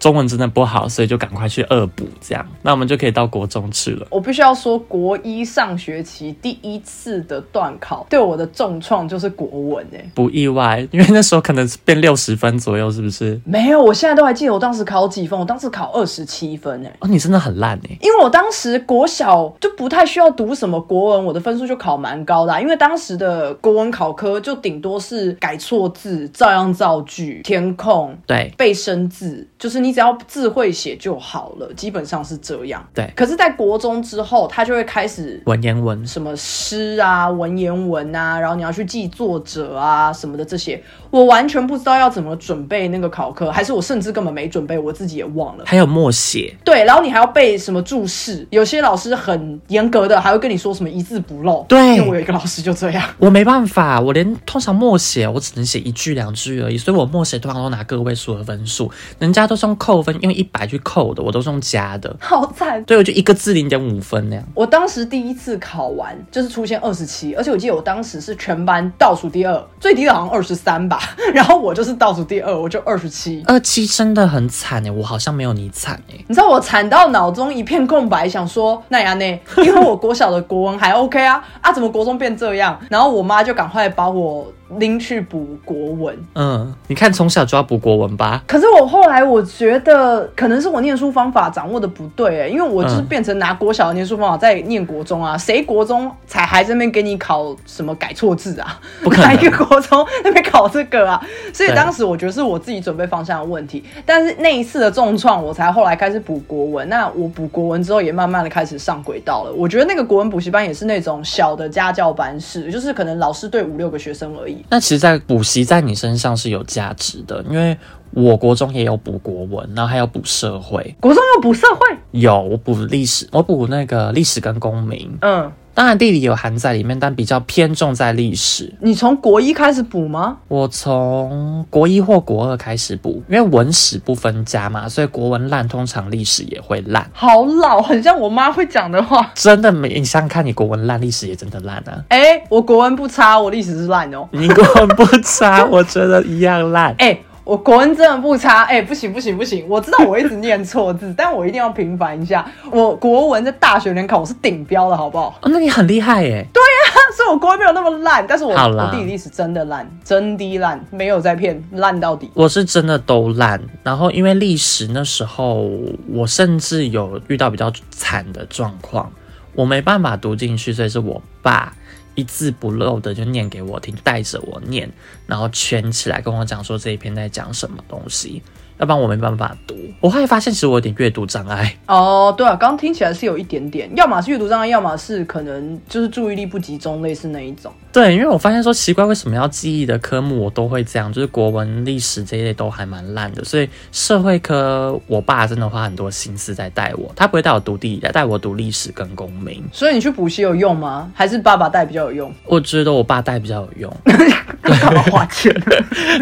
[0.00, 4.06] 中文真的不好，所以就赶快去恶补，这样，那我们就可以到国中去了”。
[4.10, 13.38] 我必须要说，国一上学期第一次的段考对我的重创就是国文诶、不意外，因为那时候可能是变六十分左右，是不是？
[13.44, 17.98] 没有，我现在都还记得我当时考几分，我当时考二十七分诶、哦，你真的很烂哎。
[18.00, 32.86] 因为我当时国小就不太需要读什么国文，我的分数就考蛮高的啊、因为当时的国文考科就顶多是改错字、照样造句、填空、对背生字，就是你只要字会写就好了，基本上是这样。
[32.94, 45.64] 对，可是，在国中之后，他就会开始文言文什么诗啊、文言文啊，然后你要去记作者啊什么的这些，我完全不知道要怎么准备那个考科，还是我甚至根本没准备，我自己也忘了。
[45.66, 51.64] 还有默写，对，然后你还要背什么注释，有些老师很严格的，还会跟你说什么一字不漏。
[51.68, 53.02] 对因为我有一个老师就这样。
[53.18, 62.14] 我没办法，我连通常默写我只能写一句两句而已，所以我默写通常都拿个位数的分数，人家都是用扣分，用一百去扣的，我都是用加的。
[62.20, 62.82] 好惨！
[62.84, 64.44] 对，我就一个字零点五分那样。
[64.54, 70.99] 我当时第一次考完就是出现二十七，而且我记得我当时是全班倒数第二，最低的好像二十三吧。
[71.00, 73.42] 吧， 然后我就是倒数第二，我就二十七。
[73.46, 76.14] 二七真的很惨哎，我好像没有你惨哎。
[76.28, 82.78] 你知道我惨到脑中一片空白，想说那呀那，因为我国小的国文还 OK 啊啊，怎么国中变这样？
[82.90, 84.46] 然后我妈就赶快把我。
[84.78, 88.42] 拎去补国文，嗯，你看从小就要补国文吧？
[88.46, 98.78] 可是我后来我觉得可能是我念书方法掌握的不对，哎，因为我就是变成拿国小的念书方法在念国中啊，谁国中才还在那边给你考什么改错字啊？
[99.02, 101.20] 不可能，一个国中那边考这个啊？
[101.52, 106.88] 所以当时我觉得是我自己准备方向的问题，但是那一次的重创，我才后来开始补国文。
[106.88, 109.52] 那我补国文之后，也慢慢的开始上轨道了。
[109.52, 114.59] 我觉得那个国文补习班也是那种小的家教班式，就是可能老师对五六个学生而已。
[114.68, 117.76] 那其实，在补习在你身上是有价值的，因为
[118.12, 120.94] 我国中也有补国文，然后还有补社会。
[121.00, 121.96] 国中有补社会？
[122.12, 125.10] 有，我补历史，我补那个历史跟公民。
[125.20, 125.50] 嗯。
[125.72, 128.74] 当然，地理有含在里面，但比较偏重在历史。
[128.80, 130.36] 你从国一开始补吗？
[130.48, 137.08] 我从国一或国二开始补，因为文史不分家嘛，所以国文烂，通常历史也会烂。
[137.14, 139.30] 好老，很像我妈会讲的话。
[139.34, 139.88] 真的没？
[140.00, 142.04] 你想想看，你国文烂，历史也真的烂啊。
[142.08, 144.28] 哎，我国文不差，我历史是烂哦。
[144.32, 146.94] 你国文不差，我觉得一样烂。
[146.98, 147.18] 哎。
[147.50, 149.66] 我国文真的不差，哎，不行不行不行！
[149.68, 152.48] 我知道我一直念错字， 但我一定要平反一下。
[152.70, 155.36] 我国文在大学联考我是顶标的，好不好？
[155.42, 156.46] 哦，那你很厉害耶。
[156.52, 162.30] 对呀， 所以我国文没有那么烂，但是我我地理历史真的烂，真的烂，没有在骗，烂到底。
[162.34, 165.68] 我是真的都烂，然后因为历史那时候
[166.06, 169.10] 我甚至有遇到比较惨的状况，
[169.56, 171.72] 我没办法读进去，所以是我爸。
[172.20, 174.90] 一字不漏的就念给我听，带着我念，
[175.26, 178.42] 然后圈起来跟我讲说这一篇在讲什么东西。
[178.80, 179.76] 要不然我没办法读。
[180.00, 181.76] 我后来发现，其实我有点阅读障碍。
[181.86, 187.70] 哦，对啊，刚刚听起来是有一点点，要么是阅读障碍，要么是可能就是注意力不集中，类似那一种。
[187.92, 193.44] 对，因为我发现说奇怪，为什么要记忆的科目我都会这样，就是国文、历史这一类都还蛮烂的。
[193.44, 199.62] 所以社会科，我爸真的花很多心思在带我，他不会带我读地理，带我读历史跟公民。
[199.72, 201.10] 所以你去补习有用吗？
[201.14, 202.34] 还是爸爸带比较有用？
[202.46, 203.96] 我觉得我爸带比较有用。
[204.62, 205.54] 干嘛花钱？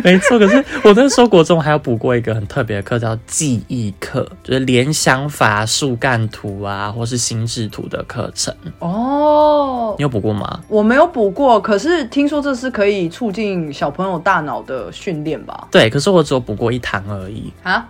[0.03, 8.55] 没错，可是我那时候国中还有补过一个很特别的课，叫记忆课，就是联想法、树干图啊，或是心智图的课程。
[8.79, 10.61] 哦，你有补过吗？
[10.69, 15.69] 我没有补过，可是听说这是可以促进小朋友大脑的训练吧？
[15.71, 17.89] 对，可是我只有补过一堂而已啊，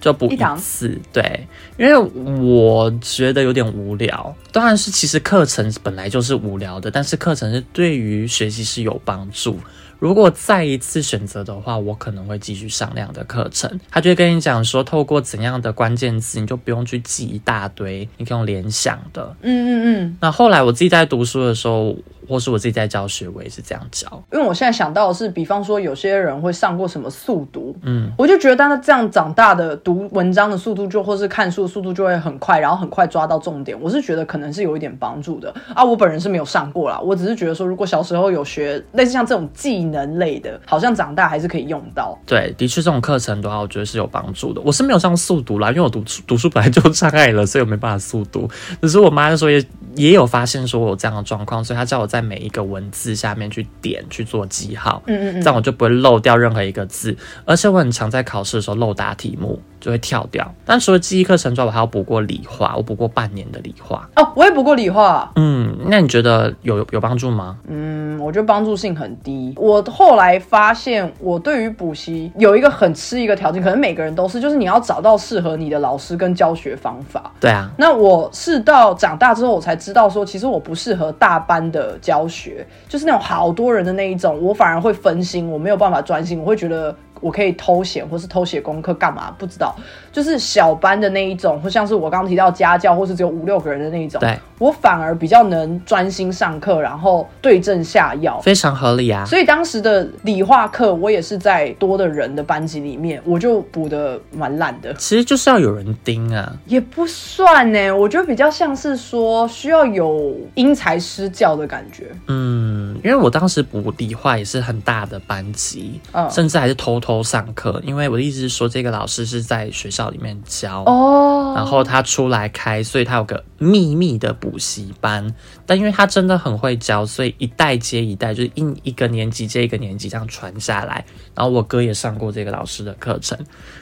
[0.00, 0.98] 就补一次。
[1.12, 4.34] 对，因为我觉得有点无聊。
[4.52, 9.58] 当然是，其实课程本来就是无聊的，但是课程是对于学习是有帮助。
[9.98, 13.80] 如果再一次选择的话，我可能会继续上那样的课程。
[13.90, 19.36] 他就会跟你讲说，透过怎样的关键词，你就不用去记一大堆，你可以用联想的。
[19.42, 20.16] 嗯嗯嗯。
[20.20, 21.96] 那后来我自己在读书的时候，
[22.28, 24.06] 或是我自己在教学，我也是这样教。
[24.32, 33.80] 因为我现在想到的是，比方说有些人会上过什么速读，嗯，我就觉得他这样长大的读文章的速度，就或是看书的速度就会很快，然后很快抓到重点。
[33.80, 35.82] 我是觉得可能是有一点帮助的啊。
[35.82, 39.86] 我本人是没有上过啦，我只是觉得说，如果小时候有学类似像这种技。
[39.86, 42.18] 能类的，好像长大还是可以用到。
[42.26, 44.60] 对，的确这种课程的话，我觉得是有帮助的。
[44.62, 48.50] 我是没有上速读啦，因为我读读书本来就障碍了，所以我没办法速读。
[48.82, 57.16] 只是我妈那时候也也有发现说我有这样的状况，所以她叫我在每一个文字下面去点去做记号，嗯嗯嗯，这样我就不会漏掉任何一个字。
[57.44, 59.60] 而且我很常在考试的时候漏答题目。
[59.80, 60.50] 就会跳掉。
[60.64, 64.08] 但除了记忆课程之外，我还要补过理化，我补过半年的理化。
[64.16, 65.30] 哦，我也补过理化。
[65.36, 67.58] 嗯，那你觉得有有帮助吗？
[67.68, 69.52] 嗯，我觉得帮助性很低。
[69.56, 77.32] 我后来发现，我对于补习有一个很吃一个条件，可能每个人都是，就是你要找到适合你的老师跟教学方法。
[77.40, 77.70] 对啊。
[77.78, 86.94] 那我是到长大之后，我才知道说，其实我不适合大班的教学，就是那种好多人的那一种，我反而会分心，我没有办法专心，我会觉得。
[87.20, 89.30] 我可以偷闲，或是偷写功课干嘛？
[89.38, 89.74] 不知道，
[90.12, 94.20] 就是小班的那一种，或像是我刚刚提到家教，或是只有五六个人的那一种。
[94.20, 99.24] 对，我反而比较能专心上课，然后对症下药，非常合理啊。
[99.24, 104.92] 所以当时的理化课，我也是在多的人的班级里面，我就补的蛮烂的。
[104.94, 107.90] 其实就是要有人盯啊，也不算呢。
[107.90, 112.10] 我觉得比较像是说需要有因材施教的感觉。
[112.26, 116.96] 嗯，因为我当时补理化也是很大的班级，嗯，甚至还是偷。
[116.96, 131.04] 偷上课，因为我的意思是说，这个老师是在学校里面教哦，然后他出来开，所以他有个秘密的补习班，但因为他真的很会教，所以一代接一代，就是一一个年级接一个年级这样传下来。
[131.34, 133.38] 然后我哥也上过这个老师的课程，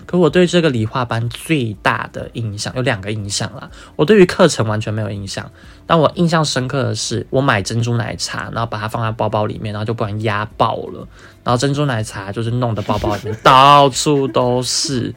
[0.07, 3.71] 可我对这个理化班最大的印象有两个印象啦。
[3.97, 5.51] 我对于课程完全没有印象，
[5.87, 11.07] 但我印象深刻的是，我买珍珠奶茶，然后把它放在包包里面，然后就不然压爆了，
[11.43, 15.15] 然后珍珠奶茶就是弄得包包里面 到处都是。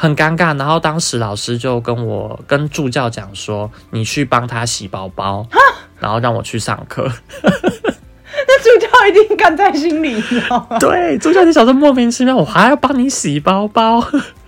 [0.00, 5.44] 很尴尬，然后当时老师就跟我跟助教讲说：“你去帮他洗包包，
[5.98, 7.02] 然后让我去上课。
[7.42, 10.78] ”那助教一定干在心里，你知道吗？
[10.78, 14.00] 对，助教就想说莫名其妙，我还要帮你洗包包。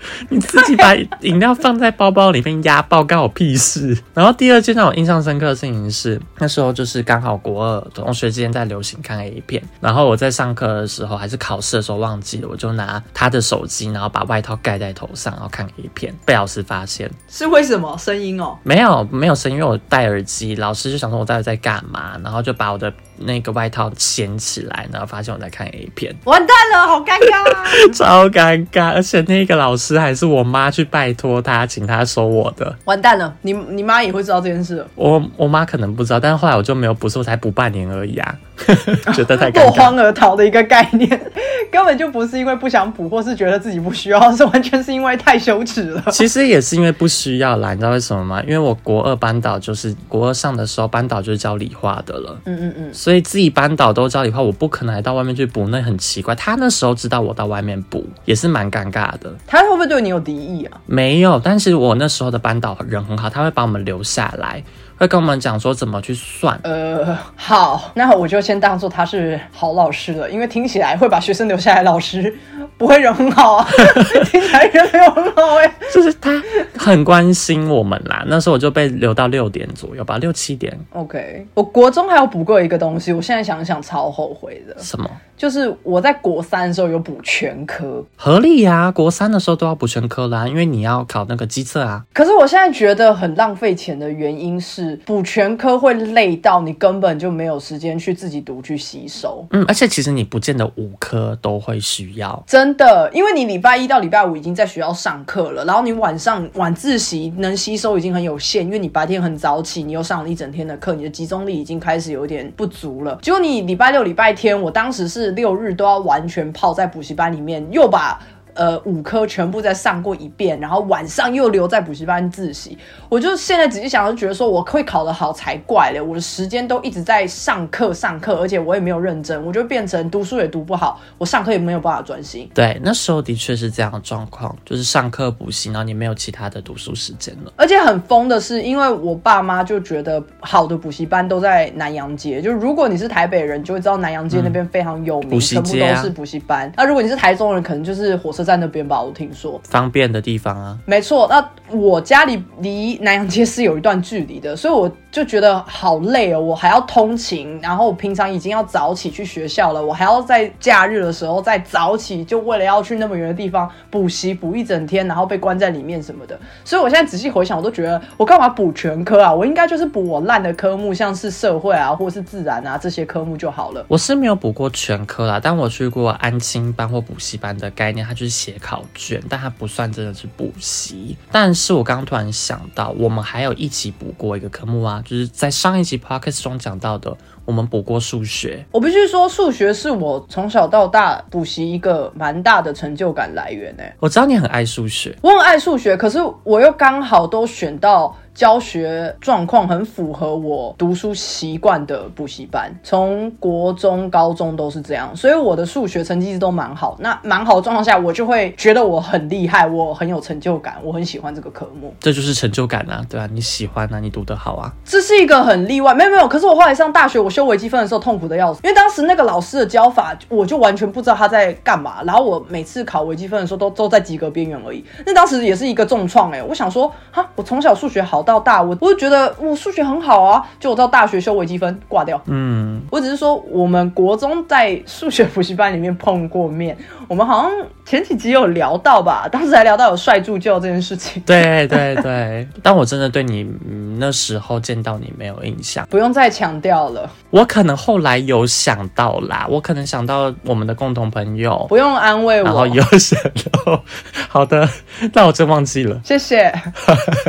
[0.30, 3.96] 你自己把饮料放在包包里面压爆，干我屁事！
[4.14, 17.10] 然后第二件让我印象深刻的事情是，那时候就是刚好国二同学之间在流行看 A 片，然后我在上课的时候还是考试的时候忘记了，我就拿他的手机，然后把外套盖在头上，然后看 A 片，被老师发现。
[17.28, 17.96] 是为什么？
[17.98, 18.56] 声音哦？
[18.62, 20.54] 没有，没有声音，因为我戴耳机。
[20.56, 26.14] 老师就想说我到底在干嘛，然后就把我的那个外套掀起来，然后发现我在看 A 片。
[26.24, 27.64] 完蛋了，好尴尬啊！
[27.92, 32.74] 超尴尬，而且那个老师还是我妈去拜托他，请他收我的。
[32.84, 34.84] 完蛋了，你你妈也会知道这件事。
[34.94, 38.34] 我我妈可能不知道，但是后来我就没有补，我才补半年而已啊，
[39.14, 39.70] 觉得太尴 落。
[39.72, 41.08] 荒而逃的一个概念，
[41.70, 46.04] 根本就不是因为不想补，或是觉得自己不需要，是完全是因为太羞耻了。
[46.10, 48.42] 其实也是因为不需要啦，你知道为什么吗？
[48.42, 56.34] 因为我国二班导就是国二上的时候，班导就是教理化的了，嗯嗯嗯，所以自己班导都教理化，我不可能还到外面去补，那很奇怪。
[56.34, 59.32] 他那时候知道我到外面补，也是蛮尴尬的。
[59.46, 60.78] 他会不会对你有敌意啊？
[60.84, 64.62] 没有，但是我那时候的班导人很好，他会把我们留下来，
[64.98, 66.60] 会跟我们讲说怎么去算。
[66.64, 72.36] 呃，好，那我就先当做他是好老师了，因为听起来会把学生留下来老师
[72.76, 73.66] 不会人很好啊，
[74.30, 76.30] 听起来人没有很好哎、就是他
[76.76, 78.22] 很关心我们啦。
[78.26, 80.78] 那时候我就被留到六点左右吧，六七点。
[80.92, 85.10] OK，我国中还有补过一个东西，我现在想想超后悔的，什么？
[85.40, 92.04] 就是我在国三的时候有补全科，合理呀、国三的时候都要补全科啦，因为你要考那个机测啊。
[92.12, 99.42] 可是我现在觉得很浪费钱的原因是补全科会累到你根本就没有时间去自己读去吸收。
[99.52, 102.44] 嗯，而且其实你不见得五科都会需要。
[102.46, 113.18] 真的，因为你礼拜一到礼拜五已经在学校上课了，然后你晚上晚自习能吸收已经很有限，因为你白天很早起，你又上了一整天的课，你的集中力已经开始有点不足了。
[113.22, 118.20] 结果你礼拜六、礼拜天，我当时是六日都要完全泡在补习班里面，又把。
[118.54, 122.76] 呃，五科全部再上过一遍，然后晚上又留在补习班自习。
[123.08, 126.00] 我就现在仔细想，就觉得说我会考得好才怪嘞！
[126.00, 132.48] 我的时间都一直在上课上课，而且我也没有认真，我就变成读书也读不好，我上课也没有办法专心。
[132.54, 137.52] 对，那时候的确是这样的状况，就是上课补习，然后你没有其他的读书时间了。
[137.56, 146.72] 而且很疯的是，因为我爸妈就觉得好的补习班都在南洋街，就如果你是台北人，就会知道南洋街那边非常有名，全部都是补习班。
[146.76, 149.60] 那如果你是台中人，可能就是火车站那边吧，我听说。
[149.64, 166.38] 方便的地方啊，没错，那我家里离南洋街是有一段距离的，所以我就觉得好累哦，我还要通勤，然后我平常已经要早起去学校了，我还要在假日的时候再早起，就为了要去那么远的地方补习补一整天，然后被关在里面什么的。
[166.64, 169.32] 所以我现在仔细回想，我都觉得我干嘛补全科啊？
[169.32, 173.84] 我应该就是补我烂的科目，像是社会啊，或者是自然啊这些科目就好了。
[173.88, 181.16] 我是没有补过全科啦，但我去过安亲班或补习班的概念，它就是写考卷，但它不算真的是补习。
[181.32, 188.64] 但是我刚刚突然想到，我们还有一起补过一个科目啊，就是在上一集 podcast 中讲到的，我们补过数学。
[188.70, 206.96] 我必须说，数学是我从小到大补习一个蛮大的成就感来源诶、欸我知道你很爱数学，我很爱数学，可是我又刚好都选到教学状况很符合我读书习惯的补习班，从国中、高中都是这样，所以我的数学成绩一直都蛮好。
[207.00, 211.94] 那蛮好的状况下，我就会觉得我很厉害，我很有成就感，我很喜欢这个科目。
[212.00, 216.26] 这就是成就感啊，对啊，你喜欢啊，你读得好啊，这是一个很例外，没有没有。
[216.26, 222.02] 可是我后来上大学，我修微积分的时候痛苦的要死，因为当时那个老师的教法，我就完全不知道他在干嘛。
[222.04, 224.84] 然后我每次考微积分的时候都都在及格边缘而已。
[225.04, 232.20] 那当时也是一个重创哎，我想说哈，我从小数学好到大，我我就觉得我数学很好啊，就我到大学修微积分挂掉。
[232.26, 236.76] 嗯，我只是说，我们国中在数学补习班里面碰过面，
[237.08, 237.52] 我们好像
[237.84, 241.22] 前几集有聊到吧，当时还聊到有帅助教这件事情。
[241.26, 253.20] 对对对， 但我真的对你、嗯、那时候见到你没有印象，不用再强调了，我可能后来有想到啦，我可能想到我们的共同朋友，不用安慰我，然后有想
[253.64, 253.82] 到，
[254.28, 254.68] 好的，
[255.12, 256.00] 那我真忘记了。
[256.04, 256.52] 谢谢。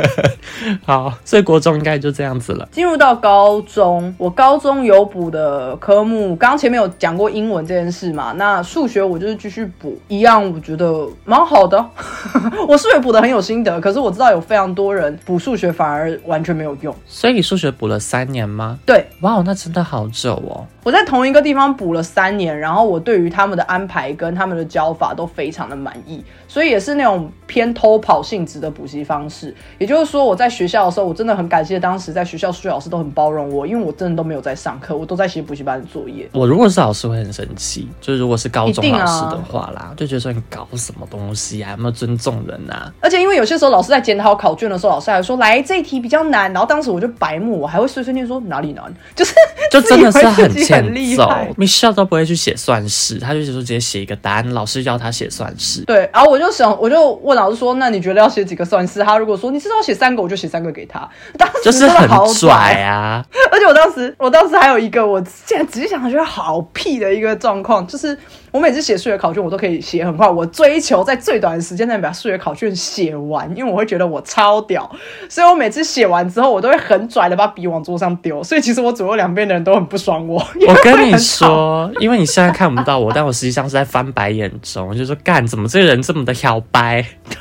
[0.84, 2.68] 好，所以国中应该就这样子了。
[2.72, 11.84] 进入到高中，我高中有补的科目，刚刚前面有讲过英文这件事嘛，那数学我就是继续补，一样我觉得蛮好的。
[12.66, 16.94] 我数学补的很有心得，可是我知道有非常多人补数学反而完全没有用。
[17.06, 18.78] 所以你数学补了三年吗？
[18.84, 20.66] 对，哇，那真的好久哦。
[20.84, 29.54] 我在同一个地方补了三年，然后我对于他们的安排跟他们的教法都非常的满意，所以也是那种偏偷跑性质的补习方式。
[29.78, 36.28] 也就是说，我在学校的时候，我真的很感谢当时在学校数学老师都很包容我，因为我真的都没有在上课，我都在写补习班的作业。
[36.32, 42.92] 我如果是老师会很生气，就是如果是高中老师的话啦，就觉得说你搞什么东西啊，有没有尊重人啊？
[43.00, 49.32] 而且因为有些时候老师在检讨考卷的时候，老师还说来这一题比较难，然后当时我就白目，我还会碎碎念说哪里难，就是
[49.70, 51.50] 就真的是很欠很厉揍害。
[51.58, 55.82] ，Michelle 都不会去写算式，他就是说直接写一个答案，老师要他写算式。
[55.84, 59.00] 对，然后我就想，我就问老师说，那你觉得要写几个算式？
[59.00, 61.08] 他如果说你至少写三个，我就写三个给他。
[61.38, 63.24] 当时就是真的好很拽啊！
[63.52, 68.16] 而且我当时，我当时还有一个，我现在仔细想想觉得好屁的一个状况，就是
[68.52, 74.88] 我每次写数学考卷，我都可以写很快，我追求在最短的时间内把数学考卷写完，因为我会觉得我超屌，
[75.26, 80.36] 所以我每次写完之后，我都会很拽的把笔往桌上丢，所以其实我左右两边的人都很不爽我。
[80.68, 87.02] 我跟你说，因为你现在看不到我，但我实际上是在翻白眼中，我就说干，怎么这个人这么的小白？
[87.30, 87.38] 对？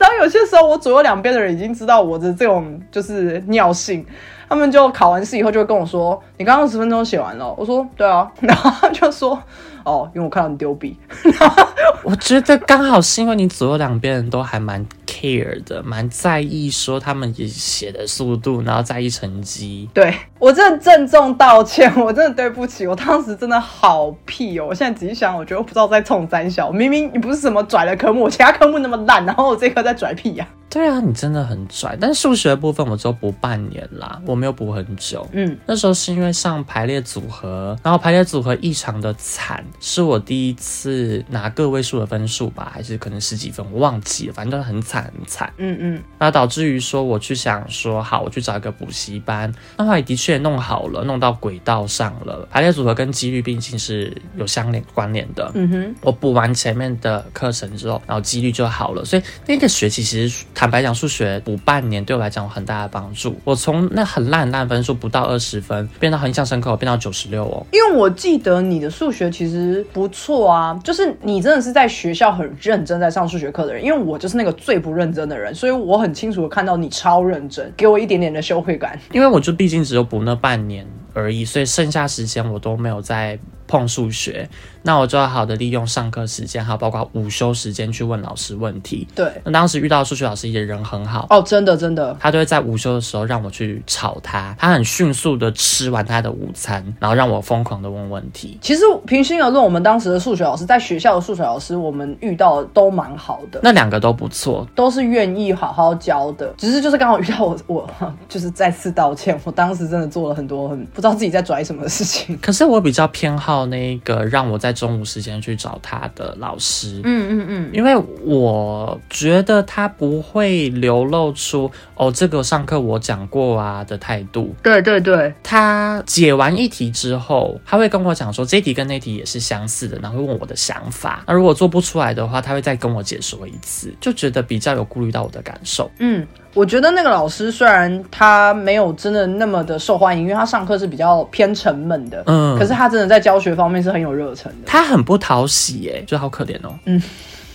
[0.00, 4.04] 然后有些时候我左右两边的人已经知道我的这种就是尿性。
[4.52, 8.30] 他们就考完试以后就会跟我说：“你刚刚十分钟写完了。”我说：“对啊。
[8.42, 9.42] ”然后他就说
[9.82, 10.94] ：“哦，因为我看到你丢笔。
[12.04, 19.88] ”我觉得刚好是因为你左右两边人都还蛮 care 的，蛮在意说他们也写的速度，然后在意成绩。
[19.94, 24.66] 对我真的郑重道歉，我真的对不起，我当时真的好屁哦！
[24.68, 31.94] 我现在仔细想，我觉得我不知道在冲三小，明明你不是什么拽的科目，我其他科目那么烂，然后我这科在拽屁呀、对啊，你真的很拽。
[32.00, 35.28] 但数学的部分我只有补半年啦，我没有补很久。
[35.32, 45.52] 嗯，那时候是因为上排列组合，然后排列组合异常的惨，是我第一次拿个位数的分数吧，还是可能十几分，我忘记了，反正很惨很惨。
[45.58, 52.48] 嗯嗯，那导致于说我去想说好，我去找一个补习班，那后来的确弄好了，弄到轨道上了。
[52.50, 55.52] 排列组合跟几率毕竟是有相连关联的。
[55.54, 59.04] 嗯哼，我补完前面的课程之后，然后几率就好了。
[59.04, 63.36] 所以那个学期其实坦白讲，数学补半年对我来讲有很大的帮助。
[63.42, 67.66] 我从那很烂很烂的分数不到二十分，变到很印象深刻，我变到九十六哦。
[67.72, 78.96] 因为我记得你的数学其实不错啊，就是你真的是在学校很认真在上数学课的人，因为我就是那个最不认真的人，所以我很清楚的看到你超认真，给我一点点的羞愧感。
[79.10, 83.36] 因为我就毕竟只有补那半年而已，所以剩下时间我都没有在
[83.72, 84.46] 碰数学。
[84.84, 89.06] 那我就要好的利用上课时间，还有包括午休时间去问老师问题。
[89.14, 98.58] 对，那当时遇到数学老师也人很好，哦，真的真的，他就会在午休的时候让我去吵他，他很迅速的吃完他的午餐，然后让我疯狂的问问题。
[98.60, 103.60] 其实平心而论，我们当时的数学老师在学校的数学老师，我们遇到的都蛮好的。
[103.62, 107.88] 那两个都不错，都是愿意好好教的，只是就是刚好遇到我，我
[108.28, 112.36] 就是再次道歉，我当时真的做了很多很不知道自己在拽什么的事情。
[112.42, 117.00] 可是我比较偏好那个让我在中午时间去找他的老师。
[117.04, 121.70] 嗯嗯嗯，因为我觉得他不会流露出
[122.02, 124.52] 哦，这个上课我讲过啊的态度。
[124.60, 131.22] 对对对，他解完一题之后，他会跟我讲说这题跟那题也是相似的，然后会问我的想法。
[131.28, 135.88] 那如果做不出来的话，他会再跟我解说一次，就觉得比较有顾虑到我的感受。
[136.00, 144.66] 嗯，我觉得那个老师虽然他没有真的那么的受欢迎，因为他上课是比较偏沉闷的，嗯可是他真的在教学方面是很有热忱的。
[144.66, 146.74] 他很不讨喜耶，就好可怜哦。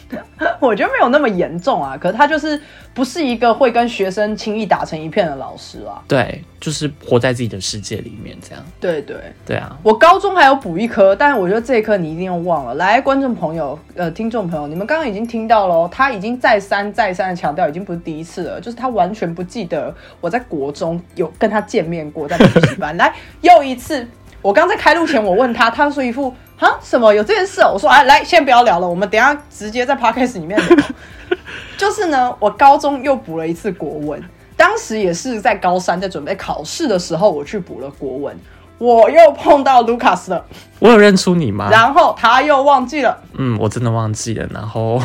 [0.60, 2.60] 我觉得没有那么严重啊，可是他就是
[2.94, 6.02] 不是一个会跟学生轻易打成一片的老师啊。
[6.08, 8.64] 对，就是活在自己的世界里面这样。
[8.80, 12.76] 对对，对啊，我高中还有补一科，但是我觉得这一科你一定要忘了。
[12.76, 22.96] 来，观众朋友，呃，听众朋友，你们刚刚已经听到了哦，他已经再三再三的强调，已经不是第一次了，就是他完全不记得我在国中有跟他见面过，在补习班。
[22.98, 24.08] 来，又一次，
[24.42, 30.78] 我刚在开录前，我问他，他说一副啊什么有这件事哦，我说哎，来，先不要聊了，我们等一下直接在 podcast 里面聊。
[31.78, 34.22] 就是呢，我高中又补了一次国文，
[34.56, 38.36] 当时也是在高三在准备考试的时候，我去补了国文。
[38.80, 40.46] 我又碰到卢卡斯了，
[40.78, 41.68] 我有认出你吗？
[41.72, 43.20] 然后他又忘记了。
[43.36, 44.48] 嗯，我真的忘记了。
[44.54, 45.02] 然后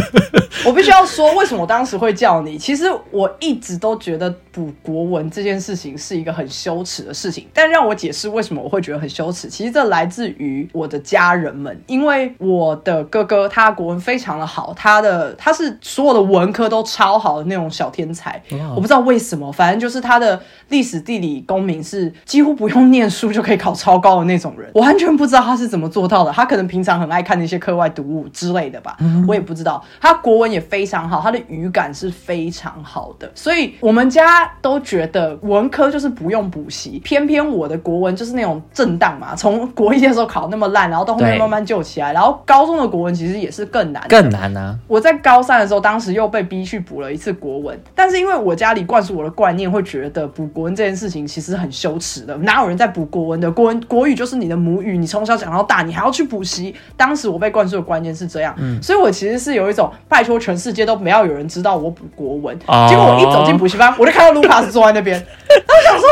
[0.66, 2.56] 我必须要说，为什么我当时会叫你？
[2.56, 7.46] 其实我一直都觉得补国文这件事情是一个很羞耻的事情。
[7.52, 18.42] 但让我解释为什么我会觉得很羞耻，其实这来自于我的家人们，因为我的哥哥他国文非常的好，他的他是所有的文科都超好的那种小天才。
[18.74, 20.40] 我不知道为什么，反正就是他的
[20.70, 24.70] 历史、地理、公民是几乎不用念书就可以考超高的那种人。
[24.72, 26.32] 我完全不知道他是怎么做到的。
[26.32, 28.96] 他可能平常很爱看那些课外读物之类的吧，
[29.28, 29.84] 我也不知道。
[30.00, 36.98] 他国文也非常好，他的语感是非常好的，所以我们家都觉得文科就是不用补习。
[37.00, 44.78] 偏偏我的国文就是那种震荡嘛，从国一的时候考那么烂，然后到后面慢慢救起来，然后高中的国文其实也是更难，更难啊！
[44.86, 53.50] 我在高三的时候，当时又被逼去补了一次国文，但是因为我家里灌输我的观念，会觉得补国文这件事情其实很羞耻的，哪有人在补国文的？
[53.50, 56.74] 国文国语就是你的母语，你从小讲到大，你还要去补习。
[56.96, 62.56] 当时我被灌输的观念是这样，嗯所以我其实是有一种拜托全世界都没有有人知道我补国文。
[62.88, 65.18] 结果我一走进补习班，我就看到卢卡斯坐在那边，
[65.48, 66.08] 他想说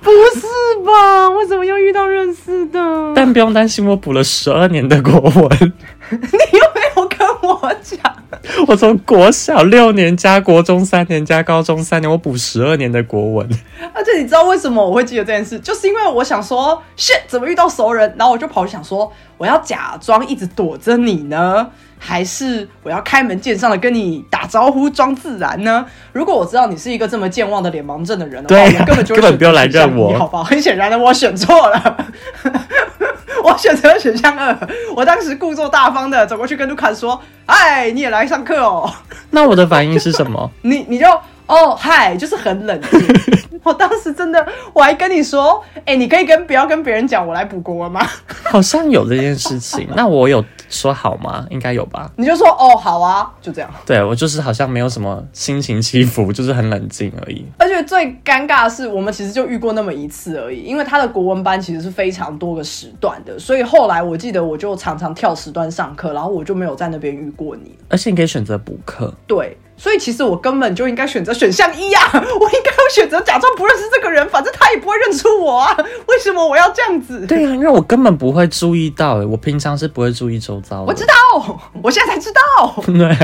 [0.00, 0.46] 不是
[0.86, 1.28] 吧？
[1.30, 2.78] 为什么又遇到认识的？
[3.14, 5.72] 但不用担心，我补了十二年的国文。
[6.10, 6.18] 你
[6.58, 6.80] 又没
[7.46, 7.98] 我讲，
[8.66, 13.48] 我从国小六年加国中三年加高中三年，我补十二年的国文。
[13.92, 15.58] 而且你知道为什么我会记得这件事？
[15.60, 18.14] 就是因为我想说，shit，怎么遇到熟人？
[18.18, 21.68] 然后我就跑去想说，我要假装一直躲着你呢，
[21.98, 25.84] 还是我要开门见山的跟你打招呼装自然呢？
[26.12, 30.44] 如果我知道你是一个这么健忘的脸盲症的人的话，我根本就根本不用来认我，好不好？
[30.44, 32.06] 很显然的，我选错了。
[33.44, 34.58] 我选择选项二，
[34.96, 38.90] 我当时故作大方的走过去跟卢卡说：“哎，你也来上课哦。”
[39.30, 40.50] 那我的反应是什么？
[40.62, 41.06] 你你就
[41.46, 43.53] 哦嗨，就是很冷静。
[43.64, 48.06] 我当时真的，我还跟你说：“哎，你可以跟不要跟别人讲我来补国文吗？”
[48.44, 49.88] 好像有这件事情。
[49.96, 51.46] 那我有说好吗？
[51.50, 52.10] 应该有吧。
[52.16, 53.70] 你就说哦好啊，就这样。
[53.84, 57.44] 对我就是好像没有什么心情起伏， 就是很冷静而已。
[57.58, 60.60] 而且最尴尬的是，我们其实就遇过那么一次而已。
[60.60, 67.76] 因为他的国文班其实是非常多个时段的，所以后来我记得我就常常跳时段上课，然后我就没有在那边遇过你。
[67.88, 69.12] 而且你可以选择补课。
[69.26, 69.56] 对。
[69.76, 75.76] 所以其实我根本就应该选择选项一啊，我应该要选择假装不认识这个人，反正他也不会认出我啊。
[76.08, 77.26] 为什么我要这样子？
[77.26, 80.84] 对啊，因为我根本不会注意到，我平常是不会注意周遭的。
[80.84, 81.14] 我知道，
[81.82, 82.82] 我现在才知道。
[82.86, 83.16] 对，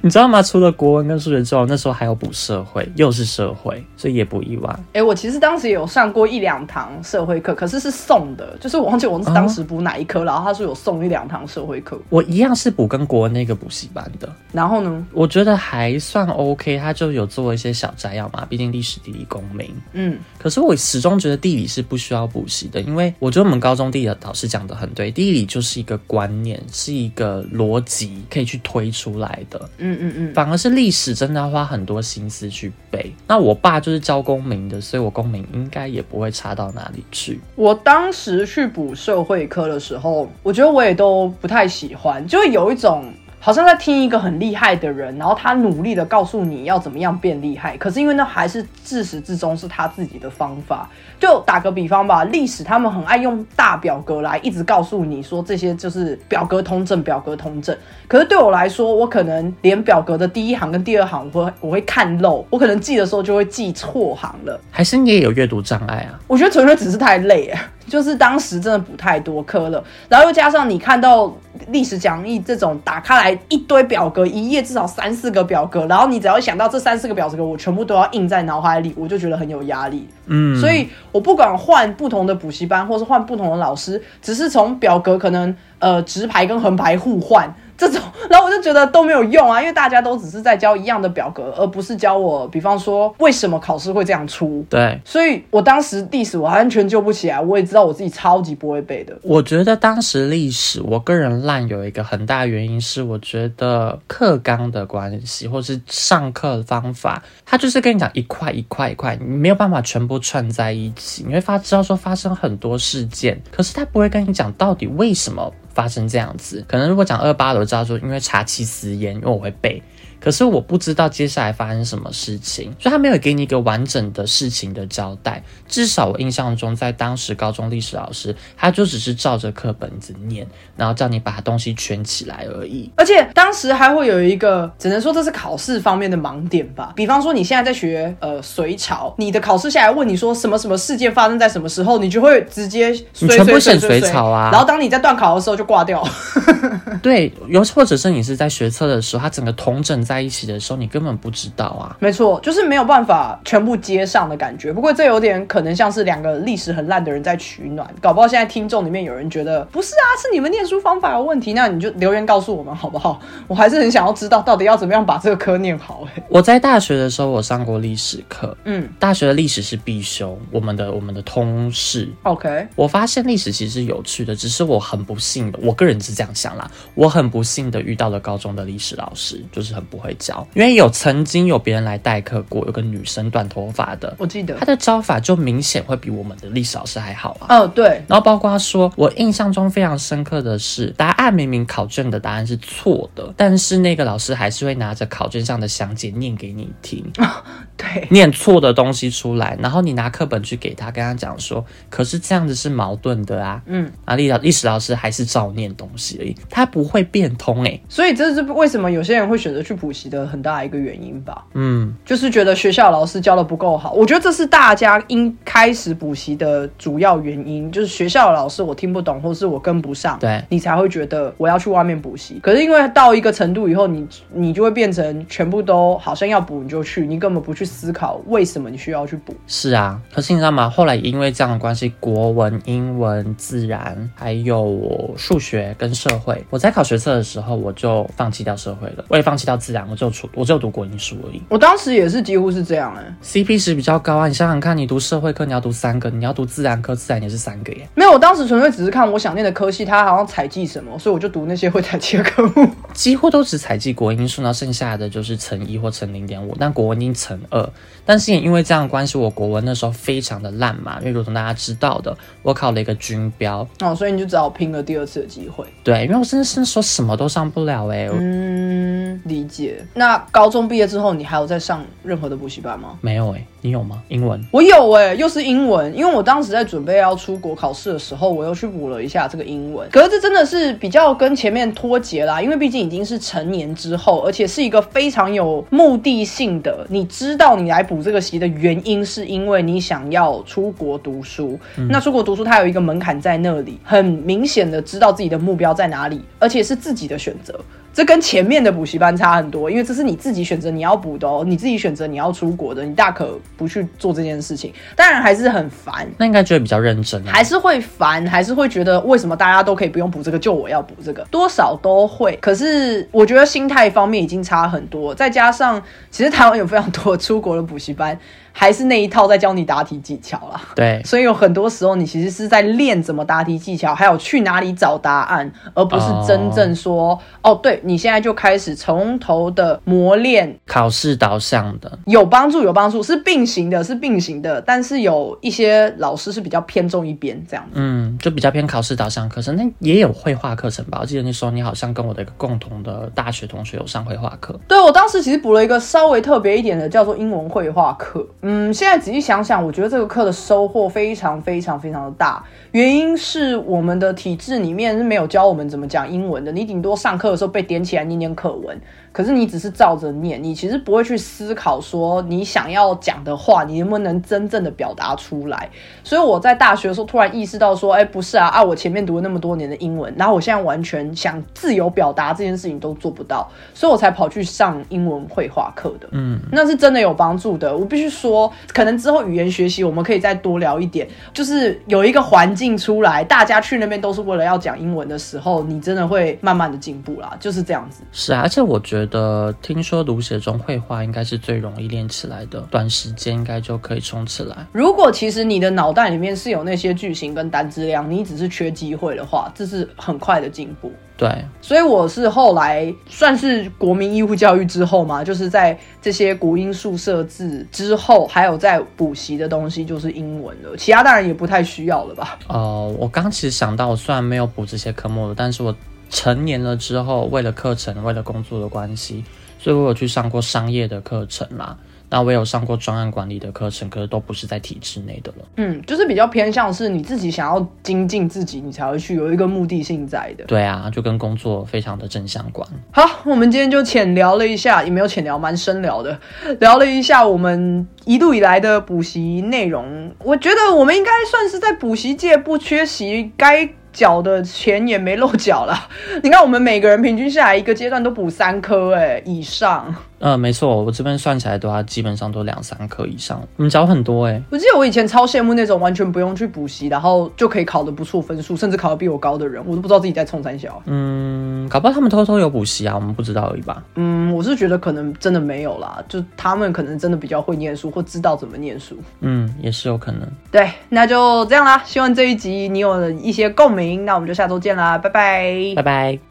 [0.00, 0.40] 你知道吗？
[0.40, 4.80] 除了国文跟数学之外，那时候还有补社会，又是社会，所以也不意外。
[4.94, 12.00] 哎，我其实当时也有上过一两堂社会课，可是是送的，就是我忘记我当时补哪一科，然后他说有送一两堂社会课。
[12.08, 14.28] 我一样是补跟国文那个补习班的。
[14.52, 15.04] 然后呢？
[15.12, 15.58] 我觉得。
[15.58, 19.74] 还算 OK，他就有做一些小摘要嘛，毕竟历史、地理、公民。
[19.92, 29.58] 嗯，可是我始终觉得地理是不需要补习的，因为我觉得我们高中地理的导师讲的很对，地理就是一个观念，是一个逻辑可以去推出来的。
[29.78, 33.12] 嗯嗯嗯，反而是历史真的要花很多心思去背。
[33.26, 37.40] 那我爸就是教公民的，所以我公民应该也不会差到哪里去。
[37.54, 43.12] 我当时去补社会科的时候，我觉得我也都不太喜欢，就有一种。
[43.40, 50.88] 好像在听一个很厉害的人，然后他努力的告诉你要怎么样变厉害，可是因为那还是自始至终是他自己的方法。
[51.20, 57.76] 就打个比方吧，历史他们很爱用大表格来一直告诉你说这些就是表格通证，表格通证。
[58.06, 64.60] 可是对我来说，我可能连表格的第一行跟第二行，我会我会看漏，我可能记的时候就会记错行了。
[64.70, 66.18] 还是你也有阅读障碍啊？
[66.26, 67.52] 我觉得纯粹只是太累，
[67.88, 71.32] 就是当时真的补太多科了，然后又加上你看到
[71.68, 80.08] 历史讲义这种打开来一堆表格，一页至少三四个表格，然后你只要想到这三四个表格，我全部都要印在脑海里，我就觉得很有压力。
[80.26, 80.88] 嗯，所以。
[81.10, 87.52] 我不管换不同的补习班，或是换不同的老师，只是从表格可能呃直排跟横排互换。
[87.78, 94.64] 这种， 然后我就觉得都没有用啊，因为大家都只是在教一样的表格，而不是教我，比方说为什么考试会这样出。
[94.68, 99.16] 对，所以我当时历史我完全救不起来，我也知道我自己超级不会背的。
[99.22, 115.52] 我觉得当时历史，我个人烂有一个很大原因是，我觉得课纲的关系，或是上课方法，他就是跟你讲一块一块一块，你没有办法全部串在一起，你会发知道说发生很多事件，可是他不会跟你讲到底为什么。
[115.78, 119.80] 发生这样子，可能如果讲二八的，我知道说，因为查七私烟，因为我会背。
[120.20, 125.42] 可是我不知道接下来发生什么事情，所以他没有给你一个完整的事情的交代。
[125.66, 130.46] 至少我印象中，在当时高中历史老师，他就只是照着课本子念，
[130.76, 132.90] 然后叫你把东西圈起来而已。
[132.96, 136.92] 而且当时还会有一个，只能说这是考试方面的盲点吧。
[136.96, 142.90] 比方说你现在在学呃隋朝，你的考试下来问你说什么什么事件发生在什么时候，你就会直接
[143.20, 144.50] 你全部选隋朝啊。
[144.50, 146.06] 然后当你在断考的时候就挂掉。
[147.02, 151.96] 对，尤或者是你是在学测的时候，它整个同整在一起的时候，你根本不知道啊。
[152.00, 154.72] 没错，就是没有办法全部接上的感觉。
[154.72, 163.20] 不过这有点可能像是两个历史很烂的人在取暖，搞不好现在听众里面有人觉得不是啊，是你们念书方法有问题，那你就留言告诉我们好不好？
[163.46, 166.08] 我还是很想要知道到底要怎么样把这个科念好。
[166.30, 172.08] 我在大学的时候，我上过历史课，嗯，大学的历史是必修，我们的我们的通识。
[172.22, 184.54] OK，我发现历史其实有趣的，只是我很不幸的，我个人是这样想啦，我很不幸的遇到了高中的历史老师，就是很不会教，因为有曾经有别人来代课过，有个女生短头发的，我记得。
[184.58, 187.58] 她的教法就明显会比我们的历史老师还好啊。
[187.58, 197.04] 哦，对，然后包括说，我印象中非常深刻的是，答案明明考卷的答案是错的，但是那个老师还是会拿着考卷上的详解念给你听，
[197.76, 222.38] 对，念错的东西出来，然后你拿课本去给他，跟他讲说，可是这样子是矛盾的啊，嗯，啊，历老历史老师还是照念东西而已，他不会变通哎，所以这是为什么有些人会选择去补习的很大一个原因吧，嗯，就是觉得学校老师教的不够好，我觉得这是大家应开始补习的主要原因，就是学校的老师我听不懂，或是我跟不上，对你才会觉得我要去外面补习。
[222.42, 229.34] 可是因为到一个程度以后，你你就会变成全部都好像要补你就去，你根本不去思考为什么你需要去补。
[229.46, 230.68] 是啊，可是你知道吗？
[230.70, 241.42] 后来因为这样的关系，国文、英文、自然还有数学跟社会，我在考学测的时候我就放弃掉社会了，我也放弃掉自然，我就出我就读国英数而已。
[241.48, 244.28] 我当时也是几乎是这样哎，CP 值比较高啊！
[244.28, 247.88] 你想想看，你读社会科你要读三个，你要读自然科自然也是三个耶。
[247.94, 257.68] 没有，我当时纯粹只是看我想念的科系，它好像采集什么，所以我就读那些会采集的科目，几乎都只采集国英数，然后剩下的就是乘一或乘零点五，但国文已经乘二。
[258.08, 265.62] 但是也因为这样关系，我国文那时候非常的烂嘛，因为如同大家知道的，我考了一个军标哦，所以你就只好拼了第二次的机会。
[265.84, 268.08] 对，因为我真的是说什么都上不了哎。
[268.10, 269.84] 嗯，理解。
[269.92, 272.98] 那高中毕业之后，你还有在上任何的补习班吗？
[273.02, 274.02] 没有哎，你有吗？
[274.08, 274.42] 英文？
[274.50, 279.86] 我有哎，又是英文，因为我当时在准备要出国考试的时候，我又去补了一下这个英文。
[279.90, 286.86] 可是这真的是比较跟前面脱节啦，因为毕竟已经是成年之后，而且是一个非常有目的性的。
[286.88, 291.58] 你知道你来补这个习的原因，是因为你想要出国读书。
[291.90, 297.60] 那出国读书，它有一个门槛在那里，很明显的知道自己的目标在哪里，而且是自己的选择。
[297.98, 304.72] 这跟前面的补习班差很多，因为这是你自己选择你要补的哦，你自己选择你要出国的，你大可不去做这件事情。
[304.94, 312.38] 当然还是很烦，那应该觉得比较认真，还是会烦，还是会觉得为什么大家都可以不用补这个，就我要补这个，多少都会。
[312.40, 315.82] 可是我觉得心态方面已经差很多，再加上
[316.12, 318.16] 其实台湾有非常多出国的补习班。
[318.58, 320.60] 还是那一套在教你答题技巧啦。
[320.74, 340.98] 对，所以有很多时候你其实是在练怎么答题技巧，还有去哪里找答案，而不是真正说哦，对你现在就开始从头的磨练，考试导向的有帮助，有帮助是并行的，是并行的，但是有一些老师是比较偏重一边这样，嗯，就比较偏考试导向课程，那也有绘画课程吧？
[341.00, 348.26] 我记得那时候你好像跟我的一个共同的大学同学有上绘画课，对我当时其实补了一个稍微特别一点的，叫做英文绘画课。
[348.42, 352.42] 嗯，嗯现在仔细想想，我觉得这个课的收获非常非常非常的大。
[352.78, 358.80] 原因是我们的体制里面是没有教我们怎么讲英文的，你顶多上课的时候被点起来念念课文。
[359.10, 365.68] 可是你只是照着念，你其实不会去思考说你想要讲的话，你能不能真正的表达出来。
[366.04, 376.06] 所以我在大学的时候突然意识到说，哎，不是啊，啊，我前面读了那么多年的英文，然后我现在完全想自由表达这件事情都做不到，所以我才跑去上英文绘画课的。
[376.12, 377.76] 嗯，那是真的有帮助的。
[377.76, 388.02] 我必须说，可能之后语言学习我们可以再多聊一点，就是有一个环境出来，大家去那边都是为了要讲英文的时候，你真的会慢慢的进步啦，就是这样子。
[388.12, 389.18] 是啊，而且我觉得。
[389.18, 394.54] 得听说读写中绘画应该是最容易练起来的，短时间应该就可以冲起来。
[394.70, 400.92] 如果其实你的脑袋里面是有那些句型跟单字量，你只是缺机会的话，这是很快的进步。
[401.18, 412.38] 对，所以我是后来算是国民义务教育之后嘛，就是在这些国英数设置之后，还有在补习的东西就是英文了，其他当然也不太需要了吧。
[412.46, 415.74] 哦，我刚其实想到，我虽然没有补这些科目，但是我。
[416.10, 419.22] 成年了之后，为了课程、为了工作的关系，
[419.58, 421.76] 所以我有去上过商业的课程啦。
[422.10, 425.44] 那我有上过专案管理的课程，可是都不是在体制内的了。
[425.56, 430.44] 嗯，就是比较偏向是你自己想要精进自己，你才会去有一个目的性在的。
[430.44, 432.68] 对啊，就跟工作非常的正相关。
[432.90, 436.18] 好，我们今天就浅聊了一下，也没有浅聊，蛮深聊的，
[436.60, 440.12] 聊了一下我们一路以来的补习内容。
[440.24, 443.68] 我觉得我们应该算是在补习界不缺席，该。
[443.90, 445.74] 缴的钱也没漏缴了，
[446.22, 449.92] 你看我们每个人平均下来一个阶段都补三科哎以上。
[450.18, 453.40] 呃，没错，我这边算起来的话，基本上都两三科以上。
[453.56, 454.42] 我们缴很多哎。
[454.50, 460.82] 我记得我以前超羡慕那种完全不用去补习，然后就可以考的不错分数，甚至考的比我高的人，我都不知道自己在冲三小。
[460.86, 463.82] 嗯，搞不好他们偷偷有补习啊，我们不知道而已吧。
[463.94, 468.96] 嗯，我是觉得可能真的没有啦，就他们可能真的比较会念书，或知道怎么念书。
[469.20, 470.28] 嗯，也是有可能。
[470.50, 471.82] 对，那就这样啦。
[471.84, 474.04] 希望这一集你有了一些共鸣。
[474.04, 476.27] 那我们就下周见啦，拜拜，拜拜。